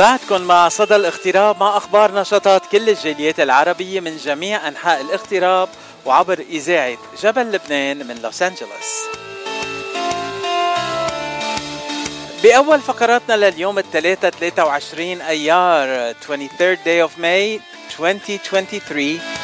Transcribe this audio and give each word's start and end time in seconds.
بعدكم 0.00 0.42
مع 0.42 0.68
صدى 0.68 0.96
الاغتراب 0.96 1.60
مع 1.60 1.76
أخبار 1.76 2.20
نشاطات 2.20 2.66
كل 2.66 2.88
الجاليات 2.88 3.40
العربية 3.40 4.00
من 4.00 4.16
جميع 4.16 4.68
أنحاء 4.68 5.00
الاغتراب 5.00 5.68
وعبر 6.04 6.38
إذاعة 6.38 6.98
جبل 7.22 7.52
لبنان 7.52 8.06
من 8.06 8.18
لوس 8.22 8.42
أنجلوس. 8.42 9.04
بأول 12.42 12.80
فقراتنا 12.80 13.36
لليوم 13.50 13.78
الثلاثاء 13.78 14.30
23 14.30 15.20
أيار 15.20 16.12
23 16.12 16.76
day 16.76 17.08
of 17.08 17.20
May 17.20 17.60
2023 18.00 19.39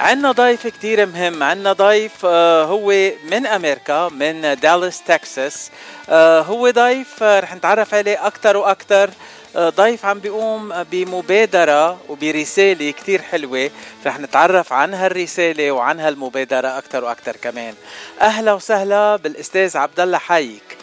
عنا 0.00 0.32
ضيف 0.32 0.66
كتير 0.66 1.06
مهم. 1.06 1.42
عنا 1.42 1.72
ضيف 1.72 2.12
آه، 2.24 2.64
هو 2.64 3.10
من 3.30 3.46
أمريكا 3.46 4.08
من 4.08 4.54
دالاس 4.62 5.02
تكساس. 5.02 5.70
آه، 6.08 6.40
هو 6.40 6.70
ضيف 6.70 7.22
آه، 7.22 7.40
رح 7.40 7.54
نتعرف 7.54 7.94
عليه 7.94 8.26
أكثر 8.26 8.56
وأكثر 8.56 9.10
ضيف 9.56 10.04
عم 10.04 10.18
بيقوم 10.18 10.82
بمبادرة 10.82 11.98
وبرسالة 12.08 12.90
كتير 12.90 13.22
حلوة. 13.22 13.70
رح 14.06 14.18
نتعرف 14.18 14.72
عن 14.72 14.94
هالرسالة 14.94 15.70
وعن 15.72 16.00
هالمبادرة 16.00 16.78
أكثر 16.78 17.04
وأكثر 17.04 17.36
كمان. 17.36 17.74
أهلا 18.20 18.52
وسهلا 18.52 19.16
بالأستاذ 19.16 19.76
عبد 19.76 20.00
الله 20.00 20.18
حيك 20.18 20.76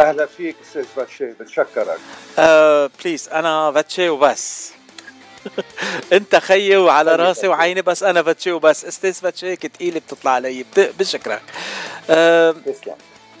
أهلا 0.00 0.26
فيك 0.26 0.56
أستاذ 0.66 0.84
فاتشي 0.96 1.26
بتشكرك 1.26 1.98
بليز 3.04 3.28
أنا 3.28 3.72
فاتشي 3.72 4.08
وبس. 4.08 4.72
انت 6.12 6.36
خيي 6.36 6.76
وعلى 6.76 7.16
راسي 7.16 7.48
وعيني 7.48 7.82
بس 7.82 8.02
أنا 8.02 8.22
فاتشي 8.22 8.52
وبس. 8.52 8.84
أستاذ 8.84 9.12
فاتشي 9.14 9.46
هيك 9.46 9.66
تقيله 9.66 10.00
بتطلع 10.00 10.30
علي. 10.30 10.64
بشكرك. 10.76 11.42
آه 12.10 12.54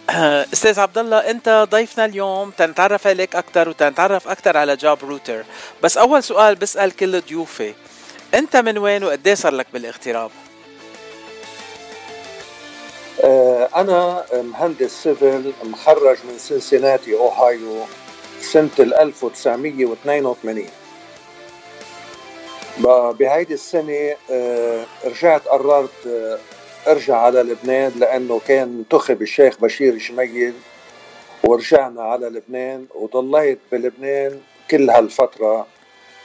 أستاذ 0.52 0.80
عبد 0.80 0.98
الله 0.98 1.18
انت 1.18 1.66
ضيفنا 1.70 2.04
اليوم 2.04 2.50
تنتعرف 2.50 3.06
عليك 3.06 3.36
أكثر 3.36 3.68
وتنتعرف 3.68 4.28
أكثر 4.28 4.56
على 4.56 4.76
Job 4.76 4.98
Rooter 5.02 5.44
بس 5.82 5.98
أول 5.98 6.22
سؤال 6.22 6.54
بسأل 6.54 6.96
كل 6.96 7.20
ضيوفي. 7.20 7.74
انت 8.34 8.56
من 8.56 8.78
وين 8.78 9.04
وقد 9.04 9.28
صار 9.34 9.52
لك 9.52 9.66
بالاغتراب؟ 9.72 10.30
آه، 13.24 13.68
أنا 13.76 14.24
مهندس 14.32 15.02
civil 15.02 15.52
مخرج 15.64 16.16
من 16.28 16.38
سنسيناتي 16.38 17.14
أوهايو 17.14 17.86
سنة 18.40 18.70
1982 18.78 20.68
بهيدي 22.78 23.54
السنة 23.54 24.14
آه، 24.30 24.84
رجعت 25.04 25.48
قررت 25.48 26.06
آه، 26.06 26.38
أرجع 26.86 27.16
على 27.16 27.42
لبنان 27.42 27.92
لأنه 27.98 28.40
كان 28.48 28.78
انتخب 28.78 29.22
الشيخ 29.22 29.60
بشير 29.60 29.96
جميل 29.96 30.52
ورجعنا 31.44 32.02
على 32.02 32.26
لبنان 32.28 32.86
وضليت 32.94 33.58
بلبنان 33.72 34.40
كل 34.70 34.90
هالفترة. 34.90 35.66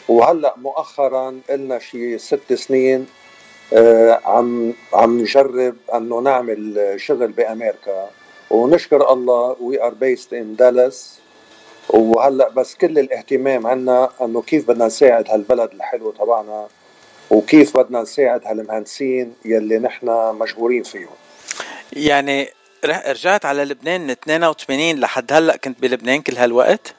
وهلأ 0.08 0.53
مؤخرا 0.58 1.39
قلنا 1.50 1.80
شي 1.80 2.17
ست 2.17 2.53
سنين 2.53 3.08
آه، 3.73 4.20
عم 4.25 4.73
عم 4.94 5.22
نجرب 5.22 5.75
أنه 5.94 6.20
نعمل 6.20 6.94
شغل 6.97 7.27
بأمريكا. 7.27 8.09
ونشكر 8.50 9.14
الله 9.14 9.55
we 9.62 9.84
are 9.84 9.94
based 9.94 10.34
in 10.34 10.56
Dallas 10.56 11.20
وهلأ 11.90 12.50
بس 12.50 12.76
كل 12.76 13.00
الاهتمام 13.00 13.68
عنا 13.68 14.09
إنه 14.22 14.42
كيف 14.42 14.68
بدنا 14.68 14.86
نساعد 14.86 15.30
هالبلد 15.30 15.72
الحلو 15.73 16.12
تبعنا 16.12 16.68
وكيف 17.30 17.78
بدنا 17.78 18.02
نساعد 18.02 18.42
هالمهندسين 18.45 19.34
يلي 19.45 19.80
نحن 19.80 20.36
مشغولين 20.36 20.83
فيهم. 20.83 21.16
يعني 21.94 22.50
رجعت 22.86 23.45
على 23.45 23.64
لبنان 23.66 24.02
من 24.02 24.10
82 24.10 25.00
لحد 25.00 25.33
هلأ 25.33 25.58
كنت 25.58 25.82
بلبنان 25.82 26.22
كل 26.22 26.38
هالوقت؟ 26.38 26.94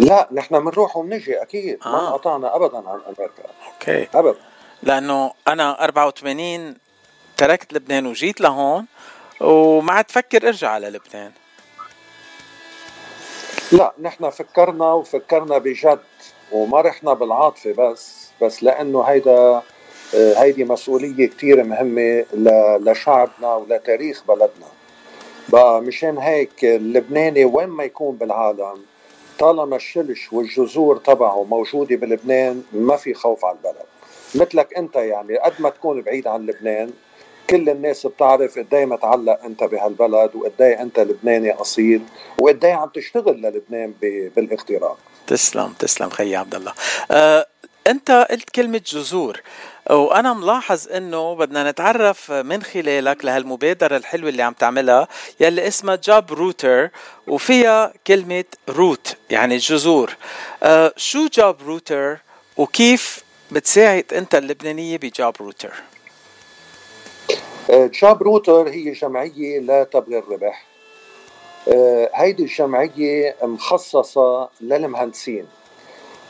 لا 0.00 0.28
نحن 0.32 0.64
بنروح 0.64 0.96
وبنجي 0.96 1.42
أكيد. 1.42 1.78
آه. 1.86 1.88
ما 1.88 2.08
انقطعنا 2.08 2.56
ابدا 2.56 2.76
عن 2.76 3.00
أمريكا. 3.08 3.42
أوكي. 3.72 4.08
ابدا 4.18 4.38
لأنه 4.82 5.32
أنا 5.48 5.84
84 5.84 6.74
تركت 7.36 7.72
لبنان 7.72 8.06
وجيت 8.06 8.40
لهون 8.40 8.86
وما 9.40 9.92
عاد 9.92 10.10
فكر 10.10 10.48
أرجع 10.48 10.68
على 10.68 10.90
لبنان. 10.90 11.32
لا 13.72 13.92
نحن 14.00 14.30
فكرنا 14.30 14.92
وفكرنا 14.92 15.58
بجد 15.58 15.98
وما 16.52 16.80
رحنا 16.80 17.12
بالعاطفة 17.14 17.72
بس 17.72 18.28
بس 18.42 18.62
لأنه 18.62 19.02
هيدا 19.02 19.62
آه، 20.14 20.34
هيدي 20.36 20.64
مسؤولية 20.64 21.26
كثير 21.28 21.64
مهمة 21.64 22.24
لشعبنا 22.78 23.54
ولتاريخ 23.54 24.24
بلدنا. 24.28 24.66
بقى 25.48 25.80
مشان 25.82 26.18
هيك 26.18 26.64
اللبناني 26.64 27.44
وين 27.44 27.68
ما 27.68 27.84
يكون 27.84 28.16
بالعالم 28.16 28.82
طالما 29.38 29.76
الشلش 29.76 30.32
والجذور 30.32 30.96
تبعه 30.96 31.44
موجودة 31.44 31.96
بلبنان 31.96 32.62
ما 32.72 32.96
في 32.96 33.14
خوف 33.14 33.44
على 33.44 33.56
البلد. 33.56 33.86
مثلك 34.34 34.74
أنت 34.76 34.96
يعني 34.96 35.38
قد 35.38 35.52
ما 35.58 35.70
تكون 35.70 36.02
بعيد 36.02 36.26
عن 36.26 36.46
لبنان 36.46 36.90
كل 37.52 37.68
الناس 37.68 38.06
بتعرف 38.06 38.58
قد 38.58 38.74
إيه 38.74 38.86
متعلق 38.86 39.44
أنت 39.44 39.64
بهالبلد 39.64 40.30
وقد 40.36 40.52
إيه 40.60 40.82
أنت 40.82 41.00
لبناني 41.00 41.52
أصيل 41.52 42.02
وقد 42.38 42.64
إيه 42.64 42.72
عم 42.74 42.88
تشتغل 42.88 43.36
للبنان 43.42 43.94
بالاغتراب 44.36 44.96
تسلم 45.26 45.72
تسلم 45.78 46.10
خيي 46.10 46.36
عبد 46.36 46.54
الله 46.54 46.72
أه 47.10 47.46
أنت 47.86 48.26
قلت 48.30 48.50
كلمة 48.50 48.80
جذور 48.86 49.40
وأنا 49.90 50.32
ملاحظ 50.32 50.88
إنه 50.92 51.34
بدنا 51.34 51.70
نتعرف 51.70 52.32
من 52.32 52.62
خلالك 52.62 53.24
لهالمبادرة 53.24 53.96
الحلوة 53.96 54.28
اللي 54.28 54.42
عم 54.42 54.52
تعملها 54.52 55.08
يلي 55.40 55.68
اسمها 55.68 55.96
Job 55.96 56.32
Rooter 56.32 56.88
وفيها 57.26 57.92
كلمة 58.06 58.44
root 58.68 59.16
يعني 59.30 59.56
جذور. 59.56 60.16
أه 60.62 60.92
شو 60.96 61.26
Job 61.32 61.56
Rooter 61.66 62.16
وكيف 62.56 63.24
بتساعد 63.50 64.04
أنت 64.12 64.34
اللبنانية 64.34 64.96
ب 64.96 65.06
Job 65.06 65.34
Rooter 65.40 65.72
Job 67.70 68.22
Rooter 68.22 68.68
هي 68.68 68.90
جمعيه 68.90 69.58
لا 69.58 69.84
تبغي 69.84 70.18
الربح. 70.18 70.66
أه، 71.68 72.10
هيدي 72.14 72.42
الجمعيه 72.42 73.36
مخصصة 73.42 74.48
للمهندسين 74.60 75.46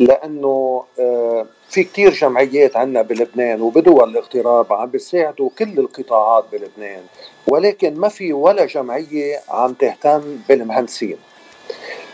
لأنه 0.01 0.85
أه، 0.99 1.47
في 1.69 1.85
كتير 1.85 2.11
جمعيات 2.13 2.77
عندنا 2.77 3.03
بلبنان 3.03 3.63
وبدول 3.63 4.11
الاغتراب 4.11 4.73
عم 4.73 4.91
بيساعدوا 4.91 5.51
كل 5.59 5.79
القطاعات 5.79 6.45
بلبنان 6.53 7.03
ولكن 7.47 7.95
ما 7.95 8.09
في 8.09 8.33
ولا 8.33 8.67
جمعية 8.67 9.41
عم 9.49 9.73
تهتم 9.73 10.39
بالمهندسين. 10.49 11.17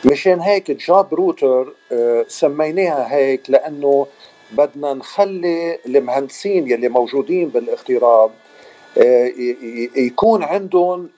مشان 0.04 0.40
هيك 0.40 0.70
Job 0.70 1.14
Rooter 1.14 1.72
سميناها 2.28 3.14
هيك 3.14 3.50
لأنه 3.50 4.06
بدنا 4.52 4.94
نخلي 4.94 5.78
المهندسين 5.86 6.70
يلي 6.70 6.88
موجودين 6.88 7.48
بالاغتراب 7.48 8.30
يكون 9.97 10.43
عندهم 10.43 11.09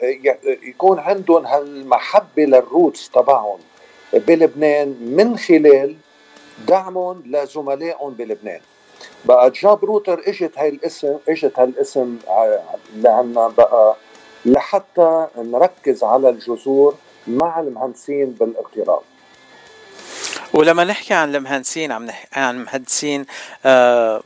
يكون 0.62 0.98
عندهم 0.98 1.46
هالمحبة 1.46 2.44
لل 2.44 2.63
roots 2.63 3.10
تبعهم 3.10 3.58
بلبنان 4.12 4.96
من 5.00 5.38
خلال 5.38 5.96
دعمهم 6.68 7.22
لزملائهم 7.26 8.10
بلبنان. 8.12 8.60
بقى 9.24 9.50
Job 9.50 9.84
Rooter 9.84 10.22
إجت 10.26 10.58
هاي 10.58 10.68
الاسم 10.68 11.16
إجت 11.28 11.58
هالاسم 11.58 12.18
لعنا 12.96 13.48
بقى 13.48 13.96
لحتى 14.44 15.26
نركز 15.38 16.04
على 16.04 16.28
الجذور 16.28 16.94
مع 17.26 17.60
المهندسين 17.60 18.30
بالاغتراب 18.30 19.00
ولما 20.52 20.84
نحكي 20.84 21.14
عن 21.14 21.34
المهندسين 21.36 21.92
عم 21.92 22.04
نحكي 22.04 22.40
عن 22.40 22.64
مهندسين 22.64 23.26
آه 23.64 24.22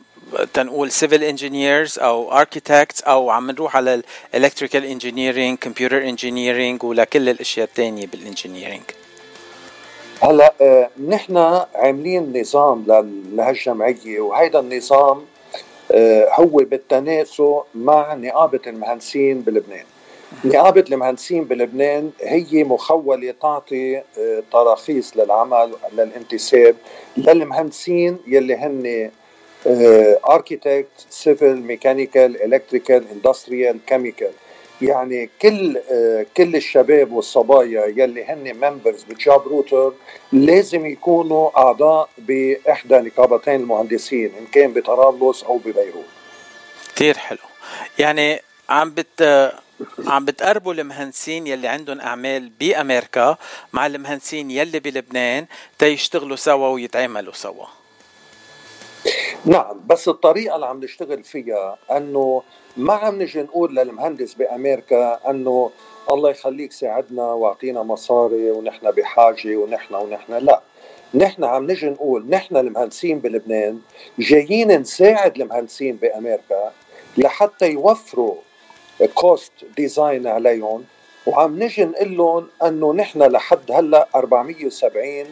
تنقول 0.55 0.91
civil 0.91 1.25
engineers 1.25 1.99
أو 1.99 2.33
architects 2.33 3.03
أو 3.03 3.31
عم 3.31 3.51
نروح 3.51 3.77
على 3.77 4.03
ال 4.35 4.39
electrical 4.39 4.85
engineering 4.85 5.59
computer 5.59 6.03
engineering 6.03 6.85
ولكل 6.85 7.29
الأشياء 7.29 7.67
الثانية 7.67 8.07
بال 8.07 8.18
engineering 8.18 8.83
هلأ 10.23 10.55
آه، 10.61 10.91
نحن 11.09 11.37
عاملين 11.75 12.41
نظام 12.41 12.85
لهالجمعية 13.33 14.21
وهيدا 14.21 14.61
النظام 14.61 15.25
آه، 15.93 16.29
هو 16.33 16.47
بالتناسق 16.47 17.67
مع 17.75 18.15
نقابة 18.15 18.61
المهندسين 18.67 19.41
بلبنان. 19.41 19.85
نقابة 20.45 20.85
المهندسين 20.93 21.45
بلبنان 21.45 22.11
هي 22.21 22.65
مخولة 22.65 23.35
تعطي 23.43 23.97
آه، 23.97 24.43
تراخيص 24.53 25.17
للعمل 25.17 25.73
للانتساب 25.93 26.77
للمهندسين 27.17 28.19
يلي 28.27 28.55
هن 28.55 29.11
architect 29.67 31.07
civil 31.11 31.55
mechanical 31.57 32.55
electrical 32.55 33.05
industrial 33.13 33.79
chemical 33.87 34.31
يعني 34.83 35.31
كل 35.43 35.81
آه، 35.91 36.27
كل 36.37 36.57
الشباب 36.57 37.13
والصبايا 37.13 37.87
يلي 37.87 38.25
هن 38.25 38.57
members 38.57 39.05
ب 39.05 39.16
Job 39.16 39.49
Rooter 39.49 39.93
لازم 40.33 40.87
يكونوا 40.87 41.59
أعضاء 41.59 42.09
بإحدى 42.19 42.95
نقابتين 42.95 43.61
المهندسين 43.61 44.33
إن 44.41 44.47
كان 44.47 44.73
بطرابلس 44.73 45.43
أو 45.43 45.59
ببيروت. 45.59 46.05
كثير 46.97 47.19
حلو. 47.19 47.39
يعني 47.99 48.41
عم 48.69 48.91
بت 48.91 49.53
عم 50.07 50.25
بتقربوا 50.25 50.75
المهندسين 50.75 51.47
يلي 51.47 51.69
عندهم 51.69 52.01
أعمال 52.01 52.49
بأمريكا 52.61 53.37
مع 53.73 53.87
المهندسين 53.87 54.51
يلي 54.51 54.81
بلبنان 54.81 55.47
تيشتغلوا 55.79 56.37
سوا 56.37 56.69
ويتعاملوا 56.69 57.33
سوا. 57.33 57.67
نعم 59.47 59.81
بس 59.87 60.09
الطريقة 60.09 60.55
اللي 60.55 60.67
عم 60.67 60.85
نشتغل 60.85 61.25
فيها 61.25 61.79
أنه 61.91 62.43
ما 62.77 62.95
عم 62.95 63.23
نجي 63.23 63.43
نقول 63.43 63.77
للمهندس 63.77 64.35
بأمريكا 64.35 65.31
أنه 65.31 65.71
الله 66.11 66.31
يخليك 66.31 66.73
ساعدنا 66.73 67.23
واعطينا 67.23 67.83
مصاري 67.83 68.51
ونحن 68.51 68.91
بحاجة 68.91 69.57
ونحن 69.57 69.95
ونحن 69.95 70.33
لا. 70.33 70.61
نحن 71.15 71.45
عم 71.45 71.71
نجي 71.71 71.87
نقول 71.87 72.27
نحن 72.31 72.57
المهندسين 72.57 73.19
بلبنان 73.19 73.81
جايين 74.19 74.81
نساعد 74.81 75.41
المهندسين 75.41 75.97
بأمريكا 75.97 76.73
لحتى 77.19 77.71
يوفروا 77.71 78.35
cost 79.15 79.53
design 79.77 80.27
عليهم 80.27 80.85
وعم 81.27 81.63
نجي 81.63 81.85
نقول 81.85 82.17
لهم 82.17 82.49
إنه 82.67 82.95
نحن 82.95 83.23
لحد 83.23 83.71
هلأ 83.73 84.09
470 84.15 85.25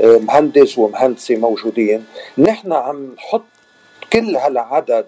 مهندس 0.00 0.78
ومهندسة 0.78 1.36
موجودين. 1.36 2.06
نحن 2.38 2.72
عم 2.72 3.14
نحط 3.14 3.44
كل 4.12 4.36
هالعدد 4.36 5.06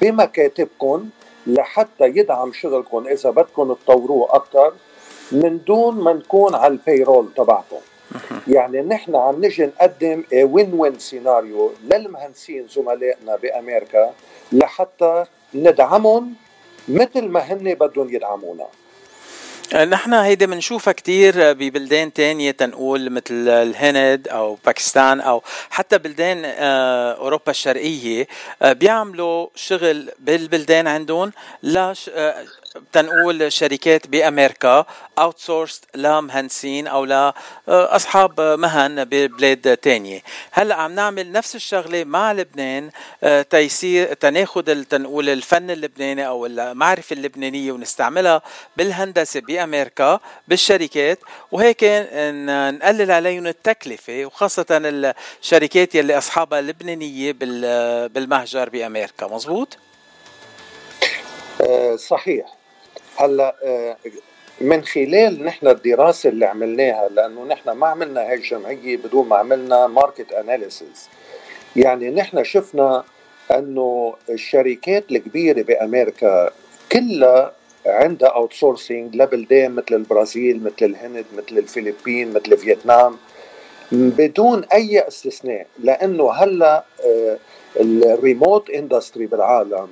بمكاتبكم 0.00 1.08
لحتى 1.46 2.04
يدعم 2.04 2.52
شغلكم 2.52 3.06
إذا 3.06 3.30
بدكم 3.30 3.72
تطوروه 3.72 4.36
أكثر 4.36 4.72
من 5.32 5.60
دون 5.66 5.94
ما 5.94 6.12
نكون 6.12 6.54
على 6.54 6.72
ال 6.72 6.79
payroll 6.79 7.28
تبعكم. 7.36 7.80
يعني 8.48 8.80
نحن 8.80 9.16
عم 9.16 9.44
نجي 9.44 9.66
نقدم 9.66 10.24
win 10.32 10.74
win 10.74 10.98
scenario 10.98 11.72
للمهندسين 11.84 12.66
زملائنا 12.68 13.36
بأمريكا 13.36 14.12
لحتى 14.52 15.24
ندعمهم 15.54 16.34
مثل 16.88 17.28
ما 17.28 17.40
هن 17.40 17.74
بدهم 17.74 18.14
يدعمونا. 18.14 18.66
نحن 19.74 20.14
هيدي 20.14 20.46
بنشوفها 20.46 20.92
كثير 20.92 21.52
ببلدان 21.52 22.12
تانية 22.12 22.50
تنقول 22.50 23.10
مثل 23.10 23.48
الهند 23.48 24.28
أو 24.28 24.58
باكستان 24.66 25.20
أو 25.20 25.42
حتى 25.70 25.98
بلدان 25.98 26.42
آه، 26.44 27.12
أوروبا 27.12 27.50
الشرقية 27.50 28.26
آه، 28.62 28.72
بيعملوا 28.72 29.48
شغل 29.54 30.10
بالبلدان 30.18 30.86
عندهم 30.86 31.32
تنقول 32.92 33.52
شركات 33.52 34.06
بأمريكا 34.06 34.86
outsource 35.18 35.80
لمهندسين 35.94 36.86
أو 36.86 37.04
لاصحاب 37.04 38.40
مهن 38.40 39.04
ببلاد 39.04 39.76
تانية. 39.76 40.22
هلأ 40.50 40.74
عم 40.74 40.94
نعمل 40.94 41.32
نفس 41.32 41.54
الشغلة 41.54 42.04
مع 42.04 42.32
لبنان 42.32 42.90
آه، 43.22 43.42
تيصير 43.42 44.14
تناخذ 44.14 44.82
تنقول 44.84 45.28
الفن 45.28 45.70
اللبناني 45.70 46.26
أو 46.26 46.46
المعرفة 46.46 47.14
اللبنانية 47.14 47.72
ونستعملها 47.72 48.42
بالهندسة 48.76 49.40
بأمريكا 49.40 50.20
بالشركات. 50.48 51.18
وهيك 51.52 51.84
نقلل 52.74 53.10
عليهم 53.10 53.46
التكلفة 53.46 54.24
وخاصة 54.24 54.66
الشركات 54.70 55.94
يلي 55.94 56.18
أصحابها 56.18 56.60
لبنانية 56.60 57.32
بالمهجر 58.08 58.68
بأمريكا. 58.68 59.26
مزبوط؟ 59.26 59.78
آه، 61.60 61.96
صحيح. 61.96 62.61
هلا 63.16 63.56
آه، 63.64 63.96
من 64.60 64.84
خلال 64.84 65.44
نحن 65.44 65.66
الدراسة 65.66 66.28
اللي 66.28 66.46
عملناها 66.46 67.08
لأنه 67.08 67.44
نحن 67.44 67.70
ما 67.70 67.86
عملنا 67.86 68.20
هاي 68.20 68.34
الجمعيه 68.34 68.96
بدون 68.96 69.28
ما 69.28 69.36
عملنا 69.36 69.86
market 69.86 70.32
analysis 70.32 71.08
يعني 71.76 72.10
نحن 72.10 72.44
شفنا 72.44 73.04
أنه 73.50 74.14
الشركات 74.30 75.04
الكبيرة 75.10 75.62
بأمريكا 75.62 76.50
كلها 76.92 77.52
عندها 77.86 78.28
outsourcing 78.28 79.16
لبلدان 79.16 79.70
مثل 79.70 79.94
البرازيل 79.94 80.62
مثل 80.64 80.74
الهند 80.82 81.24
مثل 81.36 81.58
الفلبين 81.58 82.32
مثل 82.32 82.56
فيتنام 82.56 83.16
بدون 83.92 84.64
أي 84.64 85.08
استثناء. 85.08 85.66
لأنه 85.78 86.32
هلا 86.32 86.84
آه، 87.06 87.38
ال 87.80 87.93
remote 87.93 88.70
industry 88.70 89.26
بالعالم 89.26 89.88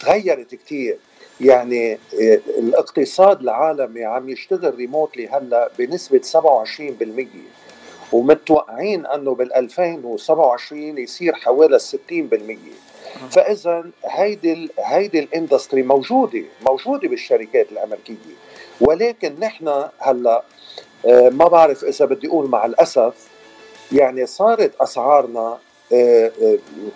تغيرت 0.00 0.54
كثير 0.54 0.98
يعني 1.40 1.92
آه، 1.92 2.40
الاقتصاد 2.58 3.40
العالمي 3.40 4.04
عم 4.04 4.28
يشتغل 4.28 4.74
remotely 4.74 5.28
هلا 5.28 5.70
بنسبة 5.78 6.20
27% 6.22 8.12
ومتوقعين 8.12 9.06
أنه 9.06 9.34
بال 9.34 9.54
2027 9.54 10.98
يصير 10.98 11.34
حوالي 11.34 11.78
60% 11.78 11.84
فإذا 13.30 13.84
هيدي 14.04 14.70
هيدي 14.78 15.18
الإندستري 15.18 15.82
موجودة 15.82 16.42
موجودة 16.66 17.08
بالشركات 17.08 17.72
الأمريكية. 17.72 18.34
ولكن 18.80 19.36
نحن 19.40 19.88
هلا 19.98 20.42
آه، 21.06 21.28
ما 21.28 21.48
بعرف 21.48 21.84
إذا 21.84 22.04
بدي 22.04 22.28
أقول 22.28 22.50
مع 22.50 22.66
الأسف 22.66 23.28
يعني 23.92 24.26
صارت 24.26 24.72
أسعارنا 24.80 25.58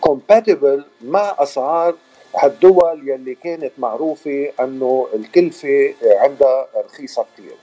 كومباتبل 0.01 0.79
آه، 0.79 0.85
مع 1.05 1.37
أسعار 1.39 1.95
هالدول 2.37 3.09
يلي 3.09 3.35
كانت 3.35 3.73
معروفة 3.79 4.49
أنه 4.61 5.07
الكلفة 5.15 5.95
عندها 6.05 6.69
رخيصة 6.85 7.27
كثير 7.37 7.55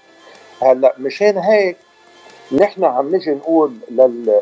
هلأ 0.61 0.95
مشان 0.99 1.37
هيك 1.37 1.77
نحن 2.51 2.83
عم 2.83 3.15
نجي 3.15 3.31
نقول 3.31 3.73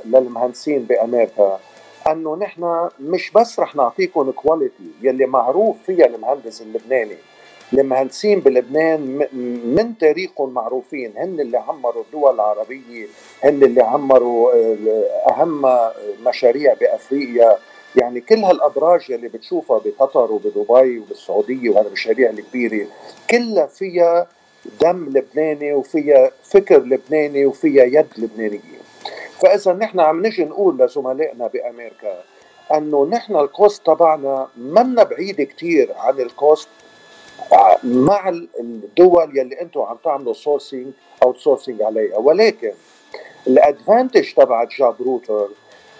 للمهندسين 0.05 0.83
بأمريكا 0.83 1.59
أنه 2.07 2.35
نحن 2.35 2.89
مش 2.99 3.31
بس 3.31 3.59
رح 3.59 3.75
نعطيكم 3.75 4.31
كواليتي 4.31 4.91
يلي 5.01 5.25
معروف 5.25 5.77
فيها 5.85 6.05
المهندس 6.05 6.61
اللبناني. 6.61 7.15
المهندسين 7.73 8.39
بلبنان 8.39 9.27
من 9.75 9.97
تاريخهم 9.97 10.53
معروفين. 10.53 11.13
هن 11.17 11.39
اللي 11.39 11.57
عمروا 11.57 12.03
الدول 12.03 12.35
العربية 12.35 13.07
هن 13.43 13.63
اللي 13.63 13.81
عمروا 13.81 14.51
أهم 15.29 15.65
مشاريع 16.25 16.73
بأفريقيا. 16.73 17.57
يعني 17.95 18.21
كل 18.21 18.35
هالابراج 18.35 19.09
يلي 19.09 19.27
بتشوفها 19.27 19.81
بقطر 19.85 20.31
وبدبي 20.31 20.99
وبالسعودية 20.99 21.69
وهالمشاريع 21.69 22.29
الكبيرة 22.29 22.87
كلها 23.29 23.65
فيها 23.65 24.27
دم 24.81 25.09
لبناني 25.09 25.73
وفيها 25.73 26.31
فكر 26.43 26.79
لبناني 26.79 27.45
وفيها 27.45 27.83
يد 27.83 28.07
لبنانية. 28.17 28.83
فإذا 29.41 29.73
نحن 29.73 29.99
عم 29.99 30.25
نجي 30.25 30.45
نقول 30.45 30.77
لزملائنا 30.77 31.47
بأمريكا 31.47 32.23
إنه 32.73 33.05
نحن 33.05 33.35
ال 33.35 33.45
cost 33.45 33.85
تبعنا 33.85 34.47
منا 34.57 35.03
بعيد 35.03 35.41
كتير 35.41 35.93
عن 35.97 36.19
ال 36.19 36.29
cost 36.29 36.69
مع 37.83 38.29
الدول 38.59 39.37
يلي 39.37 39.61
أنتم 39.61 39.81
عم 39.81 39.97
تعملوا 40.03 40.33
sourcing 40.33 40.87
أو 41.23 41.33
sourcing 41.33 41.81
عليها. 41.81 42.17
ولكن 42.17 42.71
ال 43.47 43.56
advantage 43.56 44.33
تبع 44.33 44.63
Job 44.63 44.95
Router 44.99 45.49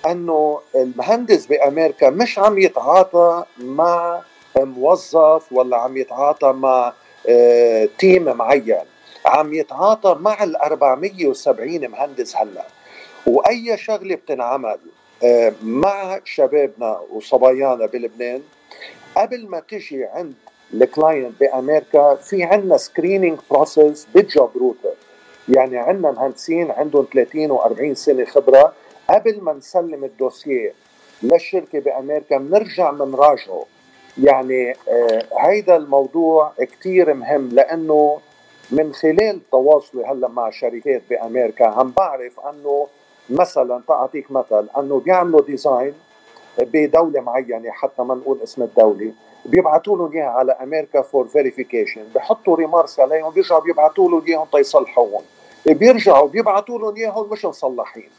انه 0.06 0.60
المهندس 0.76 1.46
بأمريكا 1.46 2.10
مش 2.10 2.40
عم 2.40 2.60
يتعاطى 2.60 3.44
مع 3.58 4.22
موظف 4.58 5.52
ولا 5.52 5.78
عم 5.78 5.98
يتعاطى 5.98 6.52
مع 6.52 6.94
team 7.98 8.30
آه، 8.30 8.34
معين. 8.34 8.86
عم 9.26 9.54
يتعاطى 9.54 10.18
مع 10.20 10.44
ال 10.44 10.56
470 10.56 11.88
مهندس 11.88 12.36
هلأ. 12.36 12.66
وأي 13.26 13.78
شغلة 13.78 14.16
بتنعمل 14.16 14.78
آه، 15.24 15.54
مع 15.64 16.20
شبابنا 16.26 17.00
وصبايانا 17.12 17.86
بلبنان 17.86 18.42
قبل 19.18 19.48
ما 19.48 19.60
تجي 19.60 20.06
عند 20.06 20.34
ال 20.74 20.83
client 20.83 21.40
بأمريكا 21.40 22.16
في 22.16 22.44
عندنا 22.44 22.78
screening 22.78 23.40
process 23.52 24.08
بال 24.16 24.30
Job 24.30 24.52
Router 24.58 24.94
يعني 25.50 25.78
عندنا 25.78 26.12
مهندسين 26.12 26.72
عندهم 26.72 27.08
30 27.14 27.58
و40 27.58 27.94
سنة 27.94 28.26
خبرة 28.26 28.74
قبل 29.10 29.42
ما 29.42 29.54
نسلم 29.54 30.04
ال 30.04 30.12
dossier 30.13 30.74
للشركة 31.24 31.80
بأمريكا 31.80 32.38
بنرجع 32.38 32.92
بنراجعه 32.92 33.66
يعني 34.24 34.72
آه 34.72 35.26
هيدا 35.40 35.76
الموضوع 35.76 36.52
كتير 36.60 37.14
مهم 37.14 37.50
لأنه 37.50 38.20
من 38.72 38.94
خلال 38.94 39.40
تواصلي 39.52 40.06
هلأ 40.06 40.28
مع 40.28 40.50
شركات 40.50 41.02
بأمريكا 41.10 41.66
عم 41.66 41.92
بعرف 41.98 42.40
أنه 42.40 42.88
مثلا 43.30 43.82
تعطيك 43.88 44.32
مثل 44.32 44.68
أنه 44.78 45.00
بيعملوا 45.00 45.42
design 45.42 45.94
بدولة 46.60 47.22
معينة 47.22 47.72
حتى 47.72 48.02
ما 48.02 48.16
نقول 48.16 48.40
اسم 48.44 48.64
الدولة. 48.64 49.12
بيبعثوا 49.46 49.98
لهم 49.98 50.14
إياها 50.14 50.26
على 50.30 50.52
أمريكا 50.52 51.02
for 51.02 51.28
verification 51.28 52.02
بحطوا 52.16 52.56
remarks 52.56 53.00
عليهم 53.00 53.30
بيرجعوا 53.30 53.62
بيبعثوا 53.62 54.10
لهم 54.10 54.24
إياهم 54.28 54.48
تيصلحوهم 54.52 55.22
بيرجعوا 55.66 56.28
بيبعثوا 56.28 56.80
لهم 56.80 56.96
إياهم 56.96 57.30
مش 57.32 57.46
مصلحين. 57.46 58.10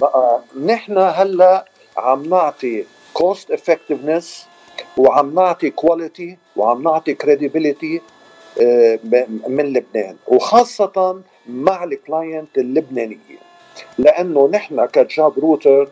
بقى 0.00 0.40
نحن 0.64 0.98
هلا 0.98 1.64
عم 1.96 2.26
نعطي 2.28 2.84
cost 3.14 3.50
effectiveness 3.50 4.46
وعم 4.96 5.34
نعطي 5.34 5.70
quality 5.70 6.36
وعم 6.56 6.82
نعطي 6.82 7.14
credibility 7.14 8.00
آه، 8.60 8.98
من 9.48 9.72
لبنان 9.72 10.16
وخاصة 10.26 11.20
مع 11.48 11.84
ال 11.84 11.95
client 11.95 12.58
اللبنانية. 12.58 13.38
لأنه 13.98 14.48
نحن 14.52 14.86
ك 14.86 14.99
Job 14.99 15.38
Router 15.38 15.88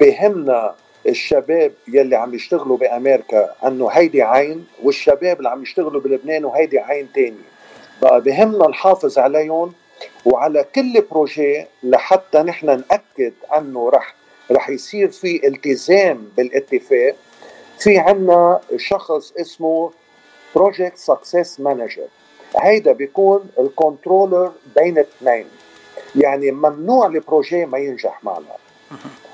بهمنا 0.00 0.74
الشباب 1.08 1.72
يلي 1.88 2.16
عم 2.16 2.34
يشتغلوا 2.34 2.76
بأمريكا 2.76 3.54
أنه 3.66 3.88
هيدي 3.88 4.22
عين 4.22 4.66
والشباب 4.82 5.38
اللي 5.38 5.48
عم 5.48 5.62
يشتغلوا 5.62 6.00
بلبنان 6.00 6.44
وهيدي 6.44 6.78
عين 6.78 7.08
تانية. 7.14 7.48
بقى 8.02 8.20
بهمنا 8.20 8.68
نحافظ 8.68 9.18
عليهم 9.18 9.72
وعلى 10.24 10.64
كل 10.74 11.00
projet 11.10 11.66
لحتى 11.82 12.38
نحن 12.38 12.66
نأكد 12.66 13.32
أنه 13.56 13.90
رح 13.90 14.14
رح 14.52 14.68
يصير 14.68 15.10
في 15.10 15.46
التزام 15.46 16.28
بالاتفاق 16.36 17.16
في 17.78 17.98
عنا 17.98 18.60
شخص 18.76 19.32
اسمه 19.40 19.90
project 20.56 20.96
success 20.96 21.60
manager 21.60 22.06
هيدا 22.56 22.92
بيكون 22.92 23.50
ال 23.58 23.66
controller 23.66 24.52
بين 24.76 24.98
الاثنين 24.98 25.46
يعني 26.16 26.50
ممنوع 26.50 27.06
ال 27.06 27.15
projet 27.15 27.66
ما 27.66 27.78
ينجح 27.78 28.24
معنا. 28.24 28.56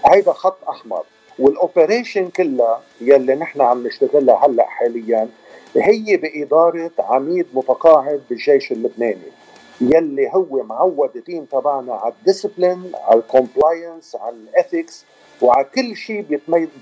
هيدا 0.06 0.32
خط 0.32 0.68
أحمر. 0.68 1.02
وال 1.38 1.55
operation 1.55 2.28
كلها 2.28 2.82
يلي 3.00 3.34
نحن 3.34 3.60
عم 3.60 3.86
نشتغلها 3.86 4.46
هلأ 4.46 4.66
حاليا 4.66 5.28
هي 5.76 6.16
بإدارة 6.16 6.90
عميد 6.98 7.46
متقاعد 7.54 8.22
بالجيش 8.30 8.72
اللبناني. 8.72 9.32
يلي 9.80 10.30
هو 10.34 10.62
معود 10.62 11.16
ال 11.16 11.22
team 11.22 11.44
تبعنا 11.44 11.94
على 11.94 12.12
ال 12.18 12.25
discipline 12.25 12.92
على 12.94 13.18
ال 13.20 13.29
compliance 13.29 14.16
على 14.16 14.36
ال 14.36 14.46
ethics 14.46 15.04
وعلى 15.42 15.66
كل 15.74 15.96
شيء 15.96 16.40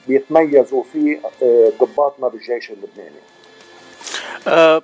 بيتميزوا 0.08 0.82
فيه 0.92 1.20
آه، 1.42 1.72
ضباطنا 1.80 2.28
بالجيش 2.28 2.70
اللبناني. 2.70 3.20
أه 4.46 4.82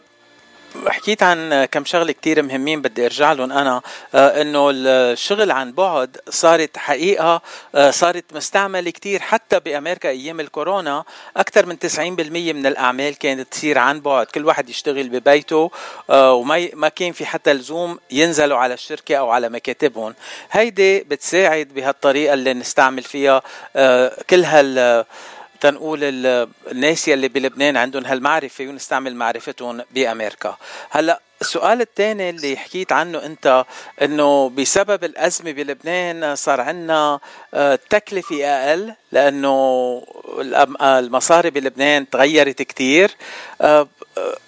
حكيت 0.86 1.22
عن 1.22 1.64
كم 1.64 1.84
شغلة 1.84 2.12
كتير 2.12 2.42
مهمين 2.42 2.82
بدي 2.82 3.06
أرجع 3.06 3.32
لهم 3.32 3.52
أنا 3.52 3.82
آه، 4.14 4.42
إنه 4.42 4.70
الشغل 4.74 5.50
عن 5.50 5.72
بعد 5.72 6.16
صارت 6.28 6.76
حقيقة 6.76 7.42
آه، 7.74 7.90
صارت 7.90 8.24
مستعملة 8.34 8.90
كتير 8.90 9.20
حتى 9.20 9.60
بأمريكا 9.60 10.08
أيام 10.08 10.40
الكورونا. 10.40 11.04
أكثر 11.36 11.66
من 11.66 11.78
90% 11.78 12.52
من 12.52 12.66
الأعمال 12.66 13.18
كانت 13.18 13.52
تصير 13.52 13.78
عن 13.78 14.00
بعد 14.00 14.26
كل 14.26 14.44
واحد 14.44 14.68
يشتغل 14.68 15.08
ببيته 15.08 15.70
آه، 16.10 16.32
وما 16.32 16.68
ما 16.74 16.88
كان 16.88 17.12
في 17.12 17.26
حتى 17.26 17.52
لزوم 17.52 17.98
ينزلوا 18.10 18.58
على 18.58 18.74
الشركة 18.74 19.16
أو 19.16 19.30
على 19.30 19.48
مكاتبهم. 19.48 20.14
هيدي 20.50 21.00
بتساعد 21.00 21.68
بهالطريقة 21.74 22.34
اللي 22.34 22.54
نستعمل 22.54 23.02
فيها 23.02 23.42
كل 24.30 24.44
هال 24.44 25.04
تنقول 25.60 25.98
الناس 26.02 27.08
يلي 27.08 27.28
بلبنان 27.28 27.76
عندهم 27.76 28.04
هالمعرفة 28.06 28.64
ونستعمل 28.64 29.16
معرفتهم 29.16 29.82
بأمريكا. 29.90 30.56
هلا 30.90 31.20
السؤال 31.40 31.80
الثاني 31.80 32.30
اللي 32.30 32.56
حكيت 32.56 32.92
عنه 32.92 33.26
أنت 33.26 33.64
إنه 34.02 34.50
بسبب 34.50 35.04
الأزمة 35.04 35.52
بلبنان 35.52 36.36
صار 36.36 36.60
عندنا 36.60 37.20
آه، 37.54 37.78
تكلفة 37.90 38.44
أقل 38.44 38.94
لأنه 39.12 40.02
المصاري 40.82 41.50
بلبنان 41.50 42.10
تغيرت 42.10 42.62
كثير 42.62 43.10
آه، 43.60 43.88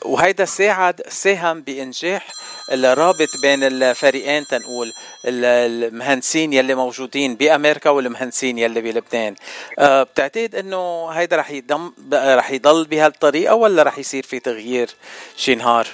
وهيدا 0.04 0.44
ساعد 0.44 1.02
ساهم 1.08 1.60
بإنجاح 1.60 2.26
الرابط 2.72 3.28
بين 3.42 3.64
الفريقين 3.64 4.46
تنقول 4.46 4.92
المهندسين 5.24 6.52
يلي 6.52 6.74
موجودين 6.74 7.34
بأمريكا 7.34 7.90
والمهندسين 7.90 8.58
يلي 8.58 8.80
بلبنان 8.80 9.34
آه، 9.78 10.02
بتعتقد 10.02 10.54
إنه 10.54 11.08
هيدا 11.08 11.36
رح 11.36 11.50
يضم 11.50 11.92
رح 12.12 12.50
يضل 12.50 12.84
بهالطريقة 12.84 13.54
ولا 13.54 13.82
رح 13.82 13.98
يصير 13.98 14.22
في 14.22 14.40
تغيير 14.40 14.90
شي 15.36 15.54
نهار؟ 15.54 15.86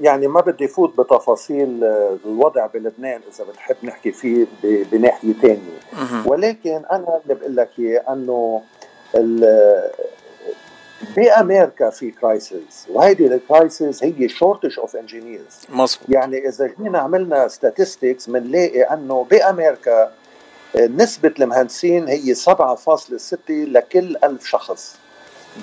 يعني 0.00 0.26
ما 0.28 0.40
بدي 0.40 0.68
فوت 0.68 1.00
بتفاصيل 1.00 1.84
آه، 1.84 2.16
الوضع 2.24 2.66
بلبنان 2.66 3.20
إذا 3.34 3.44
بتحب 3.44 3.76
نحكي 3.82 4.12
فيه 4.12 4.46
بناحية 4.62 5.32
ثانية 5.32 5.80
ولكن 6.26 6.82
أنا 6.92 7.20
اللي 7.24 7.34
بقول 7.34 7.56
لك 7.56 7.70
إياه 7.78 8.04
إنه 8.12 8.62
بأمريكا 11.16 11.90
في 11.90 12.10
crisis 12.10 12.86
وهيدي 12.88 13.26
ال 13.26 13.37
crisis 13.37 14.04
هي 14.04 14.28
shortage 14.28 14.78
of 14.78 14.96
engineers 14.96 15.66
مظبوط. 15.68 16.08
يعني 16.08 16.48
إذا 16.48 16.70
جينا 16.78 16.98
عملنا 16.98 17.48
statistics 17.48 18.30
بنلاقي 18.30 18.82
إنه 18.82 19.26
بأمريكا 19.30 20.12
آه، 20.76 20.86
نسبة 20.86 21.34
المهندسين 21.40 22.08
هي 22.08 22.34
7.6 22.34 23.36
لكل 23.50 24.16
ألف 24.24 24.46
شخص. 24.46 24.96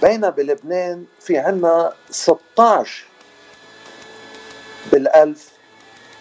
بينما 0.01 0.29
بلبنان 0.29 1.05
في 1.19 1.37
عنا 1.37 1.93
16 2.09 3.05
بالألف 4.91 5.51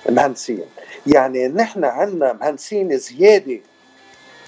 مهندسين. 0.09 0.65
يعني 1.07 1.49
نحن 1.49 1.85
عنا 1.85 2.33
مهندسين 2.33 2.97
زيادة 2.97 3.61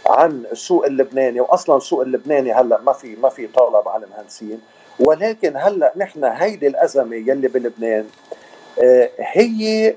عن 0.07 0.45
السوق 0.53 0.85
اللبناني 0.87 1.41
واصلا 1.41 1.77
السوق 1.77 2.01
اللبناني 2.01 2.53
هلأ 2.53 2.81
ما 2.81 2.93
في 2.93 3.17
ما 3.17 3.29
في 3.29 3.47
طلب 3.47 3.89
على 3.89 4.07
المهندسين 4.07 4.61
ولكن 5.01 5.57
هلأ 5.57 5.93
نحن 5.97 6.25
هيدي 6.25 6.67
الأزمة 6.67 7.17
يلي 7.17 7.49
بلبنان 7.49 8.07
آه، 8.83 9.11
هي 9.19 9.95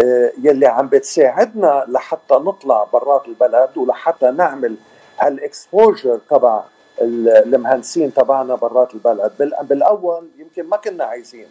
آه، 0.00 0.32
يلي 0.42 0.66
عم 0.66 0.88
بتساعدنا 0.88 1.84
لحتى 1.88 2.34
نطلع 2.34 2.84
برات 2.92 3.28
البلد 3.28 3.70
ولحتى 3.76 4.30
نعمل 4.30 4.76
هالاكسبوجر 5.20 6.20
تبع 6.30 6.62
المهندسين 7.00 8.14
تبعنا 8.14 8.54
برات 8.54 8.94
البلد. 8.94 9.32
بالأول 9.62 10.28
يمكن 10.38 10.62
ما 10.68 10.76
كنا 10.76 11.04
عايزين. 11.04 11.46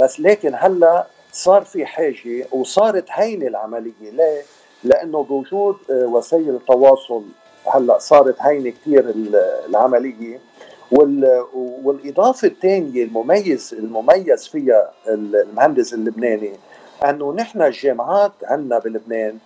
بس 0.00 0.20
لكن 0.20 0.52
هلا 0.54 1.06
صار 1.32 1.64
في 1.64 1.86
حاجة 1.86 2.46
وصارت 2.52 3.04
هينة 3.10 3.46
العملية. 3.46 4.10
ليه؟ 4.12 4.42
لأنه 4.84 5.22
بوجود 5.22 5.76
آه، 5.90 6.06
وسائل 6.06 6.50
التواصل 6.50 7.22
هلا 7.74 7.98
صارت 7.98 8.36
هينة 8.40 8.70
كثير 8.70 9.14
العملية. 9.68 10.40
والإضافة 11.84 12.48
الثانية 12.48 13.04
المميز 13.04 13.74
المميز 13.78 14.48
فيها 14.48 14.92
المهندس 15.08 15.94
اللبناني 15.94 16.52
أنه 17.04 17.32
نحن 17.32 17.62
الجامعات 17.62 18.32
عندنا 18.44 18.78
بلبنان 18.78 19.38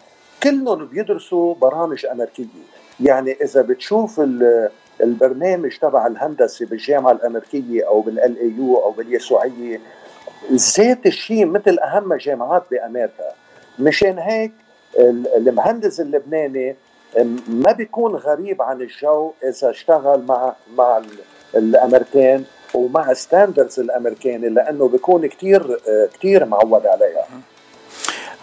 كلهم 0.42 0.87
بيدرسوا 0.87 1.54
برامج 1.54 2.07
أمريكية. 2.07 2.45
يعني 3.00 3.33
إذا 3.45 3.62
بتشوف 3.62 4.21
البرنامج 5.00 5.78
تبع 5.78 6.07
الهندسة 6.07 6.66
بالجامعة 6.66 7.12
الأمريكية 7.12 7.87
أو 7.87 8.00
بالإل 8.00 8.54
يو 8.59 8.76
أو 8.76 8.90
باليسوعية 8.90 9.80
ذات 10.52 11.07
الشيء 11.07 11.47
مثل 11.47 11.78
أهم 11.78 12.14
جامعات 12.14 12.62
بأمريكا 12.71 13.33
مشان 13.78 14.19
هيك 14.19 14.52
المهندس 15.37 16.00
اللبناني 16.00 16.76
ما 17.49 17.73
بيكون 17.73 18.14
غريب 18.14 18.62
عن 18.62 18.80
الجو 18.80 19.33
إذا 19.42 19.71
اشتغل 19.71 20.23
مع 20.23 20.54
مع 20.75 21.02
الأمريكان 21.54 22.45
ومع 22.75 23.12
standards 23.12 23.80
الأمريكاني 23.80 24.49
لأنه 24.49 24.88
بيكون 24.88 25.26
كثير 25.26 25.80
كثير 26.14 26.45
معود 26.45 26.87
عليها. 26.87 27.26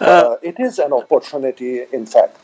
Uh, 0.00 0.36
it 0.42 0.60
is 0.60 0.78
an 0.78 0.92
opportunity 0.92 1.82
in 1.92 2.06
fact. 2.06 2.36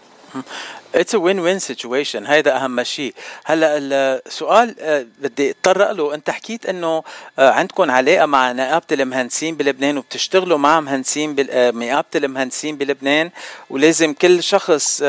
It's 0.94 1.14
win-win 1.14 1.58
situation 1.58 2.26
هيدا 2.26 2.56
أهم 2.56 2.82
شيء. 2.82 3.14
هلأ 3.44 3.78
السؤال 3.78 4.76
آه، 4.80 5.06
بدي 5.18 5.50
أتطرق 5.50 5.90
له. 5.90 6.14
أنت 6.14 6.30
حكيت 6.30 6.66
إنه 6.66 7.02
آه، 7.38 7.50
عندكم 7.50 7.90
علاقة 7.90 8.26
مع 8.26 8.52
نقابه 8.52 8.84
المهندسين 8.92 9.56
بلبنان 9.56 9.98
وبتشتغلوا 9.98 10.58
مع 10.58 10.80
مهندسين 10.80 11.34
بنقابه 11.34 12.08
آه، 12.14 12.18
المهندسين 12.18 12.76
بلبنان 12.76 13.30
ولازم 13.70 14.12
كل 14.12 14.42
شخص 14.42 15.02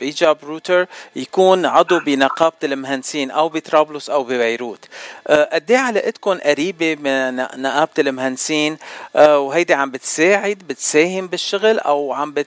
ب 0.00 0.10
Job 0.10 0.38
Router 0.42 0.86
يكون 1.16 1.66
عضو 1.66 1.98
بنقابة 1.98 2.56
المهندسين 2.64 3.30
أو 3.30 3.48
بطرابلس 3.48 4.10
أو 4.10 4.24
ببيروت. 4.24 4.88
قد 5.30 5.70
إيه 5.70 5.78
علاقتكم 5.78 6.38
قريبة 6.38 6.94
من 6.94 7.36
نقابه 7.36 7.90
المهندسين؟ 7.98 8.78
وهيدي 9.14 9.74
عم 9.74 9.90
بتساعد 9.90 10.58
بتساهم 10.68 11.26
بالشغل 11.26 11.78
أو 11.78 12.12
عم 12.12 12.32
بت 12.32 12.46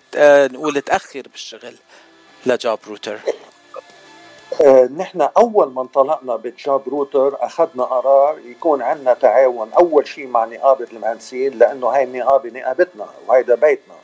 نقول 0.53 0.81
تأخر 0.81 1.23
بالشغل؟ 1.31 1.73
ل 2.45 2.54
Job 2.54 2.79
Router؟ 2.87 3.19
آه، 4.61 4.89
نحن 4.97 5.21
أول 5.21 5.71
ما 5.73 5.81
انطلقنا 5.81 6.35
بجاب 6.35 6.81
روتر 6.89 7.37
أخذنا 7.39 7.83
قرار 7.83 8.39
يكون 8.45 8.81
عندنا 8.81 9.13
تعاون. 9.13 9.73
أول 9.73 10.07
شيء 10.07 10.27
مع 10.27 10.45
نقابة 10.45 10.87
المهندسين 10.93 11.53
لأنه 11.59 11.87
هاي 11.87 12.03
النقابة 12.03 12.49
نقابتنا 12.49 13.05
وهيدا 13.27 13.55
بيتنا 13.55 13.95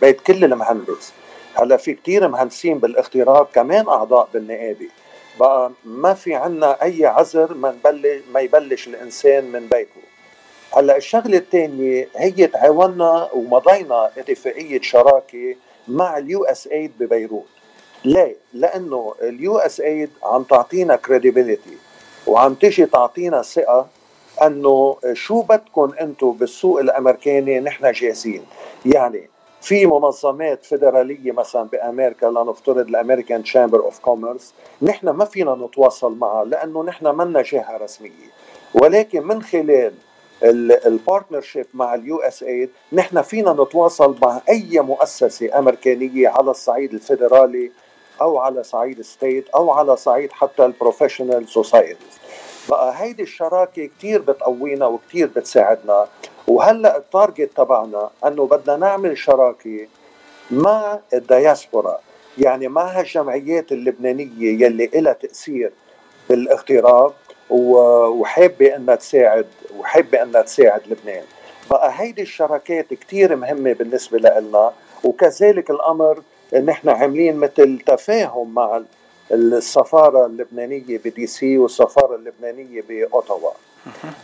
بيت 0.00 0.20
كل 0.20 0.44
المهندس. 0.44 1.12
هلأ 1.54 1.76
في 1.76 1.94
كتير 1.94 2.28
مهندسين 2.28 2.78
بالاغتراب 2.78 3.46
كمان 3.54 3.88
أعضاء 3.88 4.28
بالنقابة. 4.34 4.88
بقى 5.40 5.70
ما 5.84 6.14
في 6.14 6.34
عنا 6.34 6.82
أي 6.82 7.06
عذر 7.06 7.54
ما 7.54 7.70
نبلش 7.70 8.22
ما 8.32 8.40
يبلش 8.40 8.88
الإنسان 8.88 9.44
من 9.52 9.68
بيته. 9.68 10.00
هلأ 10.76 10.96
الشغلة 10.96 11.36
الثانية 11.38 12.08
هي 12.16 12.46
تعاوننا 12.46 13.28
ومضينا 13.32 14.10
اتفاقية 14.18 14.80
شراكة 14.80 15.56
مع 15.88 16.18
ال 16.18 16.44
USAID 16.44 16.92
ببيروت. 16.98 17.53
ليه؟ 18.04 18.36
لأنه 18.52 19.14
ال 19.22 19.58
USAID 19.58 20.10
عم 20.22 20.42
تعطينا 20.42 20.96
credibility 20.96 21.78
وعم 22.26 22.54
تيجي 22.54 22.86
تعطينا 22.86 23.42
ثقة 23.42 23.86
إنه 24.42 24.96
شو 25.12 25.42
بدكم 25.42 25.92
أنتم 26.00 26.32
بالسوق 26.32 26.80
الأمريكاني 26.80 27.60
نحن 27.60 27.92
جاهزين 27.92 28.44
يعني 28.86 29.28
في 29.62 29.86
منظمات 29.86 30.64
فيدرالية 30.64 31.32
مثلا 31.32 31.62
بأمريكا 31.62 32.26
لنفترض 32.26 32.88
ال 32.88 32.94
American 32.94 33.42
Chamber 33.42 33.80
of 33.80 33.98
Commerce 33.98 34.54
نحن 34.82 35.10
ما 35.10 35.24
فينا 35.24 35.54
نتواصل 35.54 36.18
معها 36.18 36.44
لأنه 36.44 36.84
نحن 36.84 37.06
منا 37.06 37.42
جهة 37.42 37.76
رسمية 37.76 38.30
ولكن 38.74 39.26
من 39.26 39.42
خلال 39.42 39.92
ال 40.86 40.93
partnership 40.93 41.66
مع 41.74 41.94
ال 41.94 42.16
USAID 42.16 42.70
نحن 42.92 43.22
فينا 43.22 43.52
نتواصل 43.52 44.16
مع 44.22 44.40
أي 44.48 44.80
مؤسسة 44.80 45.58
أمريكانية 45.58 46.28
على 46.28 46.50
الصعيد 46.50 46.94
الفيدرالي 46.94 47.70
أو 48.20 48.38
على 48.38 48.62
صعيد 48.62 49.00
state 49.02 49.48
أو 49.48 49.70
على 49.70 49.96
صعيد 49.96 50.32
حتى 50.32 50.64
ال 50.64 50.70
professional 50.70 51.48
societies 51.48 52.18
بقى 52.68 52.92
هيدي 53.02 53.22
الشراكة 53.22 53.90
كثير 53.98 54.20
بتقوينا 54.22 54.86
وكثير 54.86 55.26
بتساعدنا. 55.36 56.06
وهلأ 56.46 56.96
ال 56.96 57.04
target 57.04 57.50
تبعنا 57.56 58.10
أنه 58.26 58.46
بدنا 58.46 58.76
نعمل 58.76 59.18
شراكة 59.18 59.86
مع 60.50 60.98
الدياسبورا. 61.14 61.98
يعني 62.38 62.68
مع 62.68 62.82
هالجمعيات 63.00 63.72
اللبنانية 63.72 64.64
يلي 64.64 64.86
لها 64.94 65.12
تأثير 65.12 65.72
بالاغتراب 66.28 67.12
وحابة 67.50 68.76
إنها 68.76 68.94
تساعد 68.94 69.46
وحابة 69.78 70.22
إنها 70.22 70.42
تساعد 70.42 70.80
لبنان. 70.86 71.24
بقى 71.70 71.92
هيدي 71.96 72.22
الشراكات 72.22 72.94
كثير 72.94 73.36
مهمة 73.36 73.72
بالنسبة 73.72 74.18
لنا 74.18 74.72
وكذلك 75.04 75.70
الأمر 75.70 76.22
نحن 76.52 76.88
عاملين 76.88 77.36
مثل 77.36 77.78
تفاهم 77.86 78.54
مع 78.54 78.82
السفارة 79.32 80.26
اللبنانية 80.26 80.98
ب 81.04 81.26
DC 81.26 81.58
والسفارة 81.58 82.16
اللبنانية 82.16 82.82
باوتاوا 82.88 83.50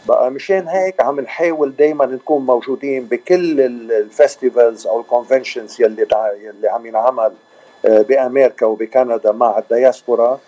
بقى 0.08 0.30
مشان 0.30 0.68
هيك 0.68 1.00
عم 1.02 1.20
نحاول 1.20 1.76
دائما 1.76 2.06
نكون 2.06 2.46
موجودين 2.46 3.04
بكل 3.04 3.60
ال 3.60 3.73
festivals 3.73 4.87
أو 4.86 5.00
ال 5.00 5.07
conventions 5.07 5.80
يلي 5.80 6.06
يلي 6.44 6.68
عم 6.68 6.86
ينعمل 6.86 7.32
آه، 7.84 8.02
بأمريكا 8.02 8.66
وبكندا 8.66 9.32
مع 9.32 9.58
الدياسبورا. 9.58 10.40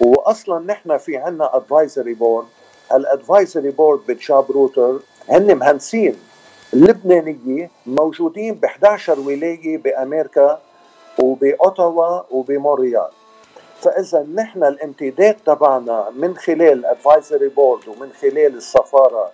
واصلا 0.00 0.58
نحن 0.66 0.96
في 0.98 1.16
عنا 1.16 1.56
advisory 1.56 2.14
board 2.14 2.46
ال 2.94 3.02
advisory 3.02 3.70
board 3.70 4.00
ب 4.08 4.19
Job 4.19 4.50
Router 4.50 4.98
هن 5.28 5.54
مهندسين 5.54 6.16
لبنانية 6.72 7.70
موجودين 7.86 8.54
ب 8.54 8.64
11 8.64 9.20
ولاية 9.20 9.78
بأمريكا. 9.78 10.60
وباوتاوا 11.18 12.22
وبمونريال 12.30 13.08
فإذا 13.80 14.26
نحن 14.34 14.64
الامتداد 14.64 15.36
تبعنا 15.46 16.10
من 16.16 16.36
خلال 16.36 16.72
ال 16.72 16.80
advisory 16.80 17.48
board 17.48 17.88
ومن 17.88 18.12
خلال 18.22 18.56
السفارة 18.56 19.30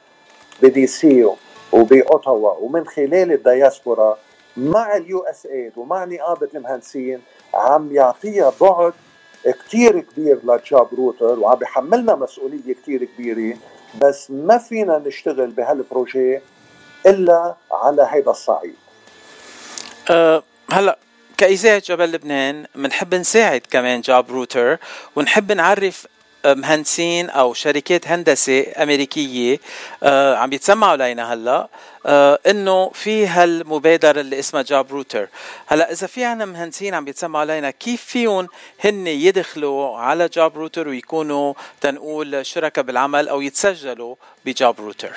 ب 0.62 0.86
DC 0.86 1.28
وباوتاوا 1.72 2.52
ومن 2.60 2.86
خلال 2.86 3.32
الدياسبورا 3.32 4.18
مع 4.56 4.96
ال 4.96 5.20
USAID 5.20 5.72
ومع 5.76 6.04
نقابة 6.04 6.48
المهندسين 6.54 7.20
عم 7.54 7.94
يعطيها 7.94 8.52
بعد 8.60 8.92
كتير 9.44 10.00
كبير 10.00 10.38
ل 10.44 10.55
Job 10.55 10.88
Router 10.98 11.38
وعم 11.38 11.58
بيحملنا 11.58 12.14
مسؤولية 12.14 12.74
كتير 12.82 13.04
كبيرة. 13.04 13.56
بس 14.02 14.30
ما 14.30 14.58
فينا 14.58 14.98
نشتغل 15.06 15.50
بهال 15.50 15.80
projet 15.80 16.40
إلا 17.06 17.54
على 17.72 18.06
هيدا 18.10 18.30
الصعيد. 18.30 18.74
أه 20.10 20.42
هلا 20.70 20.98
كإذاعة 21.42 21.82
جبل 21.86 22.12
لبنان 22.12 22.66
بنحب 22.74 23.14
نساعد 23.14 23.60
كمان 23.70 24.00
Job 24.00 24.30
Router 24.30 24.78
ونحب 25.16 25.52
نعرف 25.52 26.06
مهندسين 26.44 27.30
أو 27.30 27.54
شركات 27.54 28.08
هندسة 28.08 28.66
أمريكية 28.82 29.58
آه 30.02 30.36
عم 30.36 30.52
يتسمعوا 30.52 30.96
لينا 30.96 31.32
هلا 31.32 31.68
آه 32.06 32.38
إنه 32.46 32.90
في 32.90 33.26
هالمبادرة 33.26 34.20
اللي 34.20 34.38
اسمها 34.38 34.62
Job 34.62 34.92
Router 34.92 35.28
هلا 35.66 35.92
إذا 35.92 36.06
في 36.06 36.24
عنا 36.24 36.44
مهندسين 36.44 36.94
عم 36.94 37.08
يتسمعوا 37.08 37.40
علينا 37.40 37.70
كيف 37.70 38.04
فيهم 38.04 38.48
هن 38.84 39.06
يدخلوا 39.06 39.96
على 39.96 40.28
Job 40.28 40.58
Router 40.58 40.88
ويكونوا 40.88 41.54
تنقول 41.80 42.46
شركاء 42.46 42.84
بالعمل 42.84 43.28
أو 43.28 43.40
يتسجلوا 43.40 44.14
ب 44.44 44.53
Job 44.53 44.80
Router 44.80 45.12